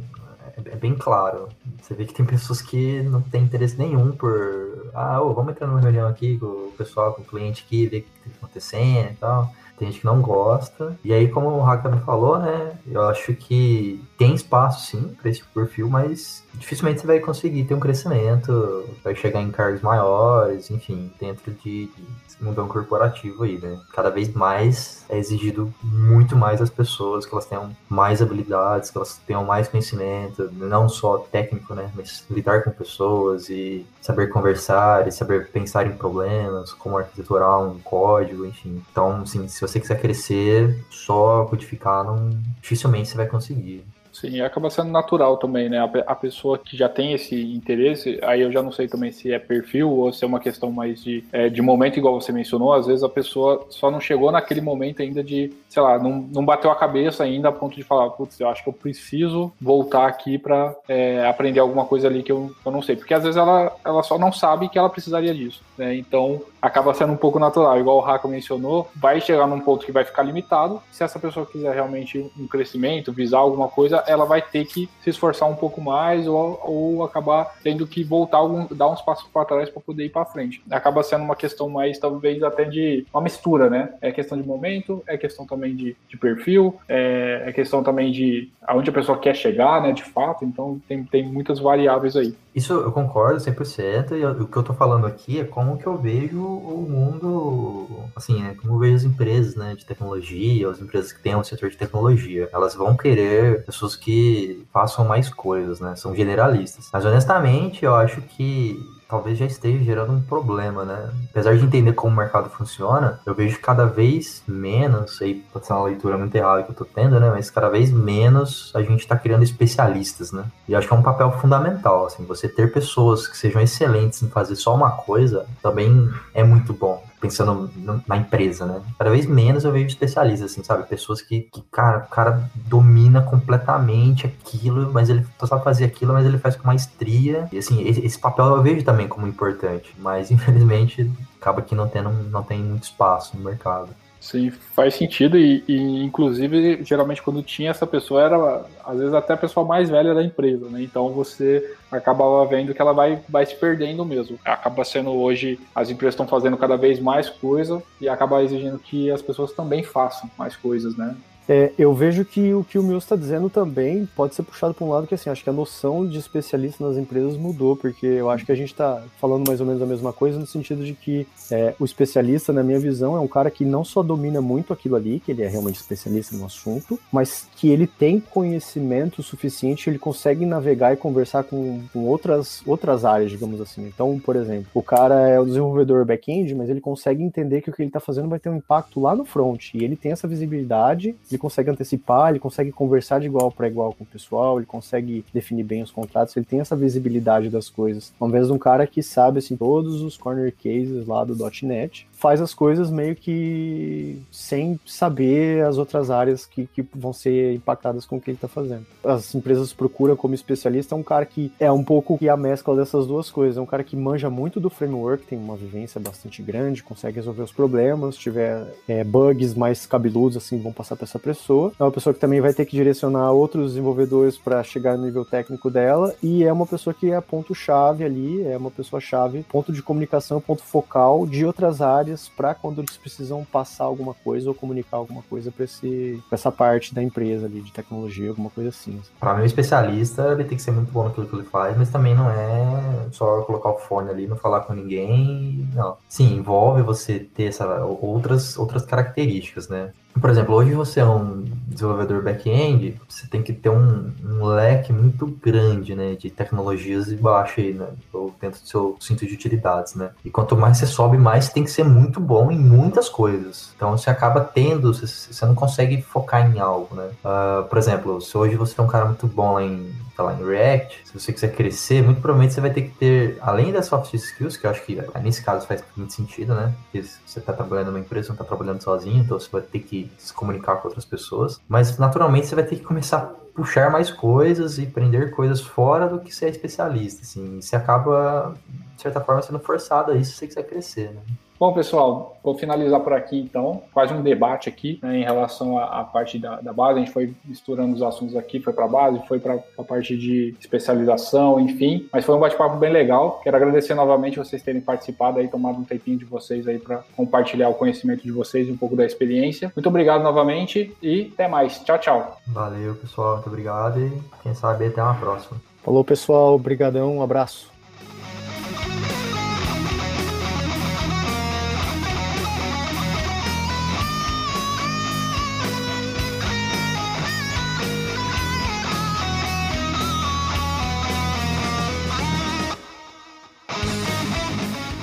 é, 0.56 0.72
é 0.72 0.76
bem 0.76 0.94
claro. 0.94 1.48
Você 1.80 1.94
vê 1.94 2.04
que 2.04 2.14
tem 2.14 2.24
pessoas 2.24 2.60
que 2.60 3.02
não 3.02 3.20
têm 3.20 3.44
interesse 3.44 3.78
nenhum 3.78 4.12
por. 4.12 4.90
Ah, 4.94 5.20
oh, 5.20 5.32
vamos 5.34 5.52
entrar 5.52 5.66
numa 5.66 5.80
reunião 5.80 6.08
aqui 6.08 6.38
com 6.38 6.46
o 6.46 6.74
pessoal, 6.76 7.12
com 7.12 7.22
o 7.22 7.24
cliente 7.24 7.64
aqui, 7.66 7.86
ver 7.86 7.98
o 7.98 8.02
que 8.02 8.28
está 8.28 8.38
acontecendo 8.38 9.10
e 9.12 9.16
tal. 9.16 9.52
Tem 9.78 9.88
gente 9.88 10.00
que 10.00 10.06
não 10.06 10.20
gosta. 10.20 10.98
E 11.04 11.12
aí, 11.12 11.28
como 11.28 11.48
o 11.48 11.76
também 11.78 12.00
falou, 12.00 12.38
né? 12.38 12.78
Eu 12.86 13.06
acho 13.08 13.34
que 13.34 14.02
tem 14.16 14.34
espaço 14.34 14.90
sim 14.90 15.14
para 15.20 15.30
esse 15.30 15.44
perfil, 15.44 15.88
mas 15.88 16.42
dificilmente 16.54 17.00
você 17.00 17.06
vai 17.06 17.20
conseguir 17.20 17.64
ter 17.64 17.74
um 17.74 17.80
crescimento, 17.80 18.84
vai 19.04 19.14
chegar 19.14 19.40
em 19.40 19.50
cargos 19.50 19.80
maiores, 19.80 20.70
enfim, 20.70 21.12
dentro 21.20 21.52
de, 21.52 21.86
de 21.86 22.04
mundão 22.40 22.66
corporativo 22.66 23.44
aí, 23.44 23.58
né? 23.58 23.80
Cada 23.92 24.10
vez 24.10 24.32
mais 24.32 25.04
é 25.08 25.18
exigido 25.18 25.72
muito 25.82 26.36
mais 26.36 26.60
das 26.60 26.70
pessoas, 26.70 27.24
que 27.24 27.32
elas 27.32 27.46
tenham 27.46 27.70
mais 27.88 28.20
habilidades, 28.20 28.90
que 28.90 28.98
elas 28.98 29.20
tenham 29.26 29.44
mais 29.44 29.68
conhecimento, 29.68 30.50
não 30.52 30.88
só 30.88 31.18
técnico, 31.18 31.74
né? 31.74 31.90
Mas 31.94 32.24
lidar 32.30 32.64
com 32.64 32.70
pessoas 32.70 33.48
e 33.48 33.86
saber 34.00 34.28
conversar 34.28 35.06
e 35.06 35.12
saber 35.12 35.48
pensar 35.48 35.86
em 35.86 35.96
problemas, 35.96 36.72
como 36.72 36.98
arquiteturar 36.98 37.60
um 37.60 37.78
código, 37.78 38.44
enfim. 38.44 38.82
Então, 38.90 39.22
assim, 39.22 39.46
se 39.48 39.60
você 39.68 39.80
quiser 39.80 40.00
crescer, 40.00 40.84
só 40.90 41.44
codificar, 41.44 42.04
não, 42.04 42.30
dificilmente 42.60 43.08
você 43.08 43.16
vai 43.16 43.26
conseguir. 43.26 43.84
Sim, 44.20 44.40
acaba 44.40 44.68
sendo 44.68 44.90
natural 44.90 45.36
também, 45.36 45.68
né? 45.68 45.78
A, 46.06 46.14
pessoa 46.14 46.58
que 46.58 46.76
já 46.76 46.88
tem 46.88 47.12
esse 47.12 47.40
interesse, 47.54 48.18
aí 48.22 48.40
eu 48.40 48.50
já 48.50 48.60
não 48.60 48.72
sei 48.72 48.88
também 48.88 49.12
se 49.12 49.32
é 49.32 49.38
perfil 49.38 49.88
ou 49.88 50.12
se 50.12 50.24
é 50.24 50.26
uma 50.26 50.40
questão 50.40 50.72
mais 50.72 51.04
de, 51.04 51.22
é, 51.32 51.48
de 51.48 51.62
momento, 51.62 51.98
igual 51.98 52.20
você 52.20 52.32
mencionou, 52.32 52.72
às 52.72 52.88
vezes 52.88 53.04
a 53.04 53.08
pessoa 53.08 53.64
só 53.70 53.92
não 53.92 54.00
chegou 54.00 54.32
naquele 54.32 54.60
momento 54.60 55.02
ainda 55.02 55.22
de, 55.22 55.52
sei 55.68 55.80
lá, 55.80 56.00
não, 56.00 56.28
não 56.32 56.44
bateu 56.44 56.68
a 56.68 56.74
cabeça 56.74 57.22
ainda 57.22 57.48
a 57.48 57.52
ponto 57.52 57.76
de 57.76 57.84
falar, 57.84 58.10
putz, 58.10 58.40
eu 58.40 58.48
acho 58.48 58.64
que 58.64 58.68
eu 58.68 58.72
preciso 58.72 59.52
voltar 59.60 60.08
aqui 60.08 60.36
para 60.36 60.74
é, 60.88 61.24
aprender 61.24 61.60
alguma 61.60 61.84
coisa 61.84 62.08
ali 62.08 62.24
que 62.24 62.32
eu, 62.32 62.50
eu 62.66 62.72
não 62.72 62.82
sei. 62.82 62.96
Porque 62.96 63.14
às 63.14 63.22
vezes 63.22 63.36
ela, 63.36 63.72
ela 63.84 64.02
só 64.02 64.18
não 64.18 64.32
sabe 64.32 64.68
que 64.68 64.78
ela 64.78 64.90
precisaria 64.90 65.32
disso, 65.32 65.62
né? 65.76 65.94
Então 65.94 66.42
acaba 66.60 66.92
sendo 66.92 67.12
um 67.12 67.16
pouco 67.16 67.38
natural, 67.38 67.78
igual 67.78 67.98
o 67.98 68.00
Raco 68.00 68.26
mencionou, 68.26 68.88
vai 68.96 69.20
chegar 69.20 69.46
num 69.46 69.60
ponto 69.60 69.86
que 69.86 69.92
vai 69.92 70.04
ficar 70.04 70.24
limitado. 70.24 70.82
Se 70.90 71.04
essa 71.04 71.20
pessoa 71.20 71.46
quiser 71.46 71.72
realmente 71.72 72.18
um 72.36 72.48
crescimento, 72.48 73.12
visar 73.12 73.38
alguma 73.38 73.68
coisa, 73.68 74.02
ela 74.08 74.24
vai 74.24 74.42
ter 74.42 74.64
que 74.64 74.88
se 75.02 75.10
esforçar 75.10 75.48
um 75.48 75.54
pouco 75.54 75.80
mais 75.80 76.26
ou, 76.26 76.60
ou 76.64 77.04
acabar 77.04 77.56
tendo 77.62 77.86
que 77.86 78.02
voltar, 78.02 78.38
algum, 78.38 78.66
dar 78.74 78.88
uns 78.88 79.02
passos 79.02 79.28
para 79.28 79.44
trás 79.44 79.70
para 79.70 79.80
poder 79.80 80.06
ir 80.06 80.10
para 80.10 80.24
frente. 80.24 80.62
Acaba 80.70 81.02
sendo 81.02 81.24
uma 81.24 81.36
questão 81.36 81.68
mais, 81.68 81.98
talvez, 81.98 82.42
até 82.42 82.64
de 82.64 83.06
uma 83.12 83.22
mistura, 83.22 83.68
né? 83.70 83.90
É 84.00 84.10
questão 84.10 84.40
de 84.40 84.46
momento, 84.46 85.02
é 85.06 85.16
questão 85.16 85.46
também 85.46 85.76
de, 85.76 85.96
de 86.08 86.16
perfil, 86.16 86.76
é, 86.88 87.44
é 87.46 87.52
questão 87.52 87.82
também 87.82 88.10
de 88.10 88.50
aonde 88.62 88.90
a 88.90 88.92
pessoa 88.92 89.18
quer 89.18 89.34
chegar, 89.34 89.82
né, 89.82 89.92
de 89.92 90.04
fato. 90.04 90.44
Então, 90.44 90.80
tem, 90.88 91.04
tem 91.04 91.22
muitas 91.22 91.58
variáveis 91.58 92.16
aí. 92.16 92.34
Isso 92.54 92.72
eu 92.72 92.90
concordo 92.90 93.38
100%, 93.40 94.16
e 94.16 94.24
o 94.24 94.46
que 94.46 94.56
eu 94.56 94.62
tô 94.62 94.72
falando 94.74 95.06
aqui 95.06 95.38
é 95.38 95.44
como 95.44 95.78
que 95.78 95.86
eu 95.86 95.96
vejo 95.96 96.42
o 96.42 96.86
mundo, 96.88 97.86
assim, 98.16 98.44
é 98.46 98.54
como 98.54 98.74
eu 98.74 98.78
vejo 98.78 98.96
as 98.96 99.04
empresas, 99.04 99.54
né, 99.54 99.74
de 99.74 99.84
tecnologia, 99.84 100.68
as 100.68 100.80
empresas 100.80 101.12
que 101.12 101.22
têm 101.22 101.36
um 101.36 101.44
setor 101.44 101.70
de 101.70 101.76
tecnologia. 101.76 102.48
Elas 102.52 102.74
vão 102.74 102.96
querer 102.96 103.64
pessoas 103.64 103.94
que 103.94 104.66
façam 104.72 105.04
mais 105.04 105.28
coisas, 105.28 105.78
né, 105.78 105.94
são 105.94 106.14
generalistas. 106.14 106.88
Mas, 106.92 107.04
honestamente, 107.04 107.84
eu 107.84 107.94
acho 107.94 108.20
que 108.22 108.78
talvez 109.08 109.38
já 109.38 109.46
esteja 109.46 109.82
gerando 109.82 110.12
um 110.12 110.20
problema, 110.20 110.84
né? 110.84 111.10
Apesar 111.30 111.56
de 111.56 111.64
entender 111.64 111.92
como 111.94 112.12
o 112.12 112.16
mercado 112.16 112.50
funciona, 112.50 113.18
eu 113.24 113.34
vejo 113.34 113.58
cada 113.60 113.86
vez 113.86 114.42
menos, 114.46 115.20
aí 115.22 115.42
pode 115.52 115.66
ser 115.66 115.72
uma 115.72 115.84
leitura 115.84 116.18
muito 116.18 116.34
errada 116.34 116.62
que 116.62 116.70
eu 116.70 116.74
tô 116.74 116.84
tendo, 116.84 117.18
né? 117.18 117.30
Mas 117.30 117.50
cada 117.50 117.68
vez 117.68 117.90
menos 117.90 118.70
a 118.74 118.82
gente 118.82 119.06
tá 119.06 119.16
criando 119.16 119.42
especialistas, 119.42 120.30
né? 120.30 120.44
E 120.68 120.74
acho 120.74 120.86
que 120.86 120.92
é 120.92 120.96
um 120.96 121.02
papel 121.02 121.32
fundamental, 121.32 122.06
assim, 122.06 122.24
você 122.26 122.48
ter 122.48 122.72
pessoas 122.72 123.26
que 123.26 123.36
sejam 123.36 123.62
excelentes 123.62 124.22
em 124.22 124.28
fazer 124.28 124.56
só 124.56 124.74
uma 124.74 124.90
coisa 124.90 125.46
também 125.62 126.10
é 126.34 126.44
muito 126.44 126.72
bom 126.74 127.07
pensando 127.20 127.70
na 128.06 128.16
empresa, 128.16 128.64
né? 128.64 128.80
Cada 128.98 129.10
vez 129.10 129.26
menos 129.26 129.64
eu 129.64 129.72
vejo 129.72 129.86
especialistas, 129.86 130.52
assim, 130.52 130.62
sabe? 130.62 130.88
Pessoas 130.88 131.20
que, 131.20 131.42
que 131.42 131.62
cara, 131.70 131.98
o 131.98 132.08
cara 132.08 132.50
domina 132.54 133.22
completamente 133.22 134.26
aquilo, 134.26 134.92
mas 134.92 135.08
ele 135.08 135.26
só 135.38 135.46
sabe 135.46 135.64
fazer 135.64 135.84
aquilo, 135.84 136.12
mas 136.12 136.26
ele 136.26 136.38
faz 136.38 136.56
com 136.56 136.66
maestria. 136.66 137.48
E, 137.52 137.58
assim, 137.58 137.82
esse, 137.86 138.04
esse 138.04 138.18
papel 138.18 138.46
eu 138.46 138.62
vejo 138.62 138.84
também 138.84 139.08
como 139.08 139.26
importante, 139.26 139.94
mas 139.98 140.30
infelizmente 140.32 141.10
acaba 141.40 141.62
que 141.62 141.74
não, 141.74 141.88
tendo, 141.88 142.10
não 142.10 142.42
tem 142.42 142.60
muito 142.60 142.84
espaço 142.84 143.36
no 143.36 143.44
mercado. 143.44 143.88
Sim, 144.20 144.50
faz 144.50 144.94
sentido 144.94 145.38
e, 145.38 145.62
e, 145.68 146.02
inclusive 146.02 146.82
geralmente 146.82 147.22
quando 147.22 147.42
tinha 147.42 147.70
essa 147.70 147.86
pessoa 147.86 148.22
era 148.22 148.64
às 148.84 148.98
vezes 148.98 149.14
até 149.14 149.34
a 149.34 149.36
pessoa 149.36 149.64
mais 149.64 149.88
velha 149.88 150.12
da 150.12 150.22
empresa, 150.22 150.68
né? 150.68 150.82
Então 150.82 151.12
você 151.12 151.76
acabava 151.90 152.44
vendo 152.46 152.74
que 152.74 152.82
ela 152.82 152.92
vai, 152.92 153.20
vai 153.28 153.46
se 153.46 153.54
perdendo 153.54 154.04
mesmo. 154.04 154.38
Acaba 154.44 154.84
sendo 154.84 155.10
hoje 155.10 155.58
as 155.74 155.88
empresas 155.88 156.14
estão 156.14 156.26
fazendo 156.26 156.56
cada 156.56 156.76
vez 156.76 156.98
mais 156.98 157.30
coisa 157.30 157.82
e 158.00 158.08
acaba 158.08 158.42
exigindo 158.42 158.78
que 158.78 159.10
as 159.10 159.22
pessoas 159.22 159.52
também 159.52 159.82
façam 159.82 160.28
mais 160.36 160.56
coisas, 160.56 160.96
né? 160.96 161.16
É, 161.48 161.72
eu 161.78 161.94
vejo 161.94 162.24
que 162.24 162.52
o 162.52 162.62
que 162.62 162.78
o 162.78 162.82
Mills 162.82 163.04
está 163.04 163.16
dizendo 163.16 163.48
também 163.48 164.06
pode 164.14 164.34
ser 164.34 164.42
puxado 164.42 164.74
para 164.74 164.84
um 164.84 164.90
lado 164.90 165.06
que 165.06 165.14
assim, 165.14 165.30
acho 165.30 165.42
que 165.42 165.48
a 165.48 165.52
noção 165.52 166.06
de 166.06 166.18
especialista 166.18 166.86
nas 166.86 166.98
empresas 166.98 167.38
mudou, 167.38 167.74
porque 167.74 168.06
eu 168.06 168.28
acho 168.28 168.44
que 168.44 168.52
a 168.52 168.54
gente 168.54 168.72
está 168.72 169.02
falando 169.18 169.48
mais 169.48 169.58
ou 169.58 169.66
menos 169.66 169.80
a 169.80 169.86
mesma 169.86 170.12
coisa 170.12 170.38
no 170.38 170.46
sentido 170.46 170.84
de 170.84 170.92
que 170.92 171.26
é, 171.50 171.74
o 171.78 171.84
especialista, 171.86 172.52
na 172.52 172.62
minha 172.62 172.78
visão, 172.78 173.16
é 173.16 173.20
um 173.20 173.26
cara 173.26 173.50
que 173.50 173.64
não 173.64 173.82
só 173.82 174.02
domina 174.02 174.42
muito 174.42 174.72
aquilo 174.72 174.96
ali, 174.96 175.20
que 175.20 175.32
ele 175.32 175.42
é 175.42 175.48
realmente 175.48 175.76
especialista 175.76 176.36
no 176.36 176.44
assunto, 176.44 177.00
mas 177.10 177.48
que 177.56 177.70
ele 177.70 177.86
tem 177.86 178.20
conhecimento 178.20 179.22
suficiente, 179.22 179.88
ele 179.88 179.98
consegue 179.98 180.44
navegar 180.44 180.92
e 180.92 180.96
conversar 180.96 181.44
com, 181.44 181.80
com 181.92 182.04
outras, 182.04 182.62
outras 182.66 183.06
áreas, 183.06 183.30
digamos 183.30 183.58
assim. 183.60 183.86
Então, 183.86 184.20
por 184.22 184.36
exemplo, 184.36 184.66
o 184.74 184.82
cara 184.82 185.28
é 185.28 185.40
o 185.40 185.46
desenvolvedor 185.46 186.04
back-end, 186.04 186.54
mas 186.54 186.68
ele 186.68 186.80
consegue 186.80 187.22
entender 187.22 187.62
que 187.62 187.70
o 187.70 187.72
que 187.72 187.80
ele 187.80 187.88
está 187.88 188.00
fazendo 188.00 188.28
vai 188.28 188.38
ter 188.38 188.50
um 188.50 188.56
impacto 188.56 189.00
lá 189.00 189.16
no 189.16 189.24
front, 189.24 189.72
e 189.72 189.82
ele 189.82 189.96
tem 189.96 190.12
essa 190.12 190.28
visibilidade, 190.28 191.16
ele 191.30 191.37
consegue 191.38 191.70
antecipar, 191.70 192.30
ele 192.30 192.38
consegue 192.38 192.72
conversar 192.72 193.20
de 193.20 193.26
igual 193.26 193.50
para 193.52 193.68
igual 193.68 193.92
com 193.92 194.04
o 194.04 194.06
pessoal, 194.06 194.58
ele 194.58 194.66
consegue 194.66 195.24
definir 195.32 195.62
bem 195.62 195.82
os 195.82 195.90
contratos, 195.90 196.36
ele 196.36 196.46
tem 196.46 196.60
essa 196.60 196.74
visibilidade 196.74 197.48
das 197.48 197.68
coisas. 197.68 198.12
Ao 198.18 198.28
invés 198.28 198.48
de 198.48 198.52
um 198.52 198.58
cara 198.58 198.86
que 198.86 199.02
sabe 199.02 199.38
assim 199.38 199.56
todos 199.56 200.02
os 200.02 200.16
corner 200.16 200.52
cases 200.52 201.06
lá 201.06 201.24
do 201.24 201.36
.NET 201.62 202.07
faz 202.18 202.40
as 202.40 202.52
coisas 202.52 202.90
meio 202.90 203.14
que 203.14 204.20
sem 204.30 204.78
saber 204.84 205.64
as 205.64 205.78
outras 205.78 206.10
áreas 206.10 206.44
que, 206.44 206.66
que 206.66 206.84
vão 206.94 207.12
ser 207.12 207.54
impactadas 207.54 208.04
com 208.04 208.16
o 208.16 208.20
que 208.20 208.30
ele 208.30 208.36
está 208.36 208.48
fazendo. 208.48 208.84
As 209.04 209.34
empresas 209.34 209.72
procuram 209.72 210.16
como 210.16 210.34
especialista 210.34 210.96
um 210.96 211.02
cara 211.02 211.24
que 211.24 211.52
é 211.60 211.70
um 211.70 211.84
pouco 211.84 212.18
a 212.28 212.36
mescla 212.36 212.74
dessas 212.76 213.06
duas 213.06 213.30
coisas. 213.30 213.56
É 213.56 213.60
um 213.60 213.66
cara 213.66 213.84
que 213.84 213.96
manja 213.96 214.28
muito 214.28 214.58
do 214.58 214.68
framework, 214.68 215.24
tem 215.24 215.38
uma 215.38 215.56
vivência 215.56 216.00
bastante 216.00 216.42
grande, 216.42 216.82
consegue 216.82 217.16
resolver 217.16 217.42
os 217.42 217.52
problemas, 217.52 218.16
se 218.16 218.20
tiver 218.20 218.66
é, 218.88 219.04
bugs 219.04 219.54
mais 219.54 219.86
cabeludos, 219.86 220.36
assim, 220.36 220.58
vão 220.58 220.72
passar 220.72 220.96
para 220.96 221.04
essa 221.04 221.18
pessoa. 221.18 221.72
É 221.78 221.84
uma 221.84 221.92
pessoa 221.92 222.12
que 222.12 222.20
também 222.20 222.40
vai 222.40 222.52
ter 222.52 222.66
que 222.66 222.76
direcionar 222.76 223.30
outros 223.30 223.70
desenvolvedores 223.70 224.36
para 224.36 224.62
chegar 224.64 224.98
no 224.98 225.04
nível 225.04 225.24
técnico 225.24 225.70
dela 225.70 226.14
e 226.22 226.42
é 226.42 226.52
uma 226.52 226.66
pessoa 226.66 226.92
que 226.92 227.12
é 227.12 227.20
ponto-chave 227.20 228.02
ali, 228.02 228.42
é 228.44 228.56
uma 228.56 228.70
pessoa-chave, 228.70 229.44
ponto 229.48 229.72
de 229.72 229.82
comunicação, 229.82 230.40
ponto 230.40 230.62
focal 230.62 231.26
de 231.26 231.46
outras 231.46 231.80
áreas 231.80 232.07
para 232.36 232.54
quando 232.54 232.80
eles 232.80 232.96
precisam 232.96 233.44
passar 233.44 233.84
alguma 233.84 234.14
coisa 234.14 234.48
ou 234.48 234.54
comunicar 234.54 234.96
alguma 234.96 235.22
coisa 235.22 235.52
para 235.52 235.64
essa 235.64 236.52
parte 236.52 236.94
da 236.94 237.02
empresa 237.02 237.46
ali, 237.46 237.60
de 237.60 237.72
tecnologia, 237.72 238.30
alguma 238.30 238.50
coisa 238.50 238.70
assim. 238.70 239.00
Para 239.18 239.34
mim, 239.34 239.42
o 239.42 239.46
especialista 239.46 240.32
ele 240.32 240.44
tem 240.44 240.56
que 240.56 240.62
ser 240.62 240.70
muito 240.70 240.90
bom 240.92 241.04
naquilo 241.04 241.26
que 241.26 241.36
ele 241.36 241.44
faz, 241.44 241.76
mas 241.76 241.90
também 241.90 242.14
não 242.14 242.30
é 242.30 243.08
só 243.12 243.42
colocar 243.42 243.70
o 243.70 243.78
fone 243.78 244.10
ali, 244.10 244.26
não 244.26 244.36
falar 244.36 244.60
com 244.60 244.72
ninguém, 244.72 245.68
não. 245.74 245.96
Sim, 246.08 246.36
envolve 246.36 246.82
você 246.82 247.18
ter 247.18 247.44
essa, 247.44 247.84
outras, 247.84 248.58
outras 248.58 248.84
características, 248.84 249.68
né? 249.68 249.92
Por 250.20 250.30
exemplo, 250.30 250.54
hoje 250.54 250.74
você 250.74 251.00
é 251.00 251.04
um 251.04 251.44
desenvolvedor 251.78 252.22
back-end, 252.22 253.00
você 253.08 253.26
tem 253.26 253.42
que 253.42 253.52
ter 253.52 253.70
um, 253.70 254.12
um, 254.24 254.44
leque 254.44 254.92
muito 254.92 255.26
grande, 255.26 255.94
né, 255.94 256.14
de 256.14 256.28
tecnologias 256.28 257.12
embaixo 257.12 257.60
aí, 257.60 257.72
né, 257.72 257.86
ou 258.12 258.34
dentro 258.40 258.60
do 258.60 258.66
seu 258.66 258.96
cinto 259.00 259.24
de 259.26 259.34
utilidades, 259.34 259.94
né. 259.94 260.10
E 260.24 260.30
quanto 260.30 260.56
mais 260.56 260.78
você 260.78 260.86
sobe, 260.86 261.16
mais 261.16 261.44
você 261.44 261.52
tem 261.52 261.64
que 261.64 261.70
ser 261.70 261.84
muito 261.84 262.18
bom 262.18 262.50
em 262.50 262.58
muitas 262.58 263.08
coisas. 263.08 263.72
Então 263.76 263.96
você 263.96 264.10
acaba 264.10 264.40
tendo, 264.40 264.92
você, 264.92 265.06
você 265.06 265.46
não 265.46 265.54
consegue 265.54 266.02
focar 266.02 266.50
em 266.50 266.58
algo, 266.58 266.94
né. 266.96 267.10
Uh, 267.24 267.64
por 267.68 267.78
exemplo, 267.78 268.20
se 268.20 268.36
hoje 268.36 268.56
você 268.56 268.78
é 268.80 268.82
um 268.82 268.88
cara 268.88 269.04
muito 269.04 269.26
bom 269.26 269.60
em 269.60 269.92
lá 270.22 270.34
em 270.34 270.44
React, 270.44 271.02
se 271.04 271.18
você 271.18 271.32
quiser 271.32 271.54
crescer, 271.54 272.02
muito 272.02 272.20
provavelmente 272.20 272.54
você 272.54 272.60
vai 272.60 272.70
ter 272.70 272.82
que 272.82 272.90
ter, 272.90 273.38
além 273.40 273.72
das 273.72 273.86
soft 273.86 274.12
skills, 274.14 274.56
que 274.56 274.66
eu 274.66 274.70
acho 274.70 274.84
que 274.84 275.00
nesse 275.22 275.42
caso 275.42 275.66
faz 275.66 275.82
muito 275.96 276.12
sentido, 276.12 276.54
né? 276.54 276.74
Porque 276.84 277.06
você 277.24 277.38
está 277.38 277.52
trabalhando 277.52 277.88
numa 277.88 278.00
empresa, 278.00 278.28
não 278.28 278.34
está 278.34 278.44
trabalhando 278.44 278.82
sozinho, 278.82 279.22
então 279.22 279.38
você 279.38 279.48
vai 279.50 279.62
ter 279.62 279.80
que 279.80 280.07
se 280.16 280.32
comunicar 280.32 280.76
com 280.76 280.88
outras 280.88 281.04
pessoas. 281.04 281.60
Mas 281.68 281.98
naturalmente 281.98 282.46
você 282.46 282.54
vai 282.54 282.64
ter 282.64 282.76
que 282.76 282.84
começar 282.84 283.18
a 283.18 283.26
puxar 283.54 283.90
mais 283.90 284.10
coisas 284.10 284.78
e 284.78 284.84
aprender 284.84 285.30
coisas 285.30 285.60
fora 285.60 286.08
do 286.08 286.20
que 286.20 286.34
ser 286.34 286.48
especialista, 286.48 287.22
assim. 287.22 287.60
Você 287.60 287.74
acaba, 287.74 288.54
de 288.96 289.02
certa 289.02 289.20
forma, 289.20 289.42
sendo 289.42 289.58
forçado 289.58 290.12
a 290.12 290.14
isso 290.14 290.32
se 290.32 290.38
você 290.38 290.46
quiser 290.46 290.62
crescer, 290.62 291.10
né? 291.12 291.22
Bom, 291.58 291.72
pessoal, 291.72 292.36
vou 292.42 292.56
finalizar 292.56 293.00
por 293.00 293.12
aqui 293.12 293.36
então. 293.36 293.82
Quase 293.92 294.14
um 294.14 294.22
debate 294.22 294.68
aqui 294.68 295.00
né, 295.02 295.18
em 295.18 295.24
relação 295.24 295.76
à, 295.76 296.00
à 296.00 296.04
parte 296.04 296.38
da, 296.38 296.60
da, 296.60 296.72
base. 296.72 296.98
A 296.98 297.00
gente 297.00 297.12
foi 297.12 297.34
misturando 297.44 297.94
os 297.96 298.02
assuntos 298.02 298.36
aqui, 298.36 298.60
foi 298.60 298.72
para 298.72 298.84
a 298.84 298.88
base, 298.88 299.20
foi 299.26 299.40
para 299.40 299.58
a 299.76 299.82
parte 299.82 300.16
de 300.16 300.54
especialização, 300.60 301.58
enfim. 301.58 302.08
Mas 302.12 302.24
foi 302.24 302.36
um 302.36 302.38
bate-papo 302.38 302.76
bem 302.76 302.92
legal. 302.92 303.40
Quero 303.42 303.56
agradecer 303.56 303.94
novamente 303.94 304.38
vocês 304.38 304.62
terem 304.62 304.80
participado 304.80 305.40
aí, 305.40 305.48
tomado 305.48 305.80
um 305.80 305.84
tempinho 305.84 306.16
de 306.16 306.24
vocês 306.24 306.68
aí 306.68 306.78
para 306.78 307.02
compartilhar 307.16 307.68
o 307.68 307.74
conhecimento 307.74 308.22
de 308.22 308.30
vocês 308.30 308.68
e 308.68 308.70
um 308.70 308.76
pouco 308.76 308.94
da 308.94 309.04
experiência. 309.04 309.72
Muito 309.74 309.88
obrigado 309.88 310.22
novamente 310.22 310.96
e 311.02 311.30
até 311.34 311.48
mais. 311.48 311.80
Tchau, 311.80 311.98
tchau. 311.98 312.36
Valeu, 312.46 312.94
pessoal. 312.94 313.34
Muito 313.34 313.48
obrigado 313.48 313.98
e 313.98 314.12
quem 314.44 314.54
sabe 314.54 314.86
até 314.86 315.02
uma 315.02 315.14
próxima. 315.14 315.60
Falou, 315.82 316.04
pessoal. 316.04 316.54
Obrigadão. 316.54 317.16
Um 317.16 317.22
abraço. 317.22 317.77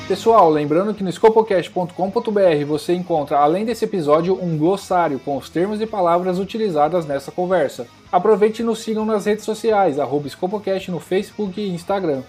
Pessoal, 0.08 0.52
lembrando 0.52 0.94
que 0.94 1.04
no 1.04 1.12
scopocast.com.br 1.12 2.66
você 2.68 2.94
encontra, 2.94 3.40
além 3.40 3.66
desse 3.66 3.86
episódio, 3.86 4.38
um 4.40 4.56
glossário 4.56 5.18
com 5.18 5.36
os 5.36 5.50
termos 5.50 5.82
e 5.82 5.88
palavras 5.88 6.38
utilizadas 6.38 7.08
nessa 7.08 7.32
conversa. 7.32 7.88
Aproveite 8.12 8.62
e 8.62 8.66
nos 8.66 8.80
sigam 8.80 9.04
nas 9.04 9.26
redes 9.26 9.44
sociais, 9.44 9.98
arroba 9.98 10.30
Scopocast 10.30 10.92
no 10.92 11.00
Facebook 11.00 11.60
e 11.60 11.74
Instagram. 11.74 12.22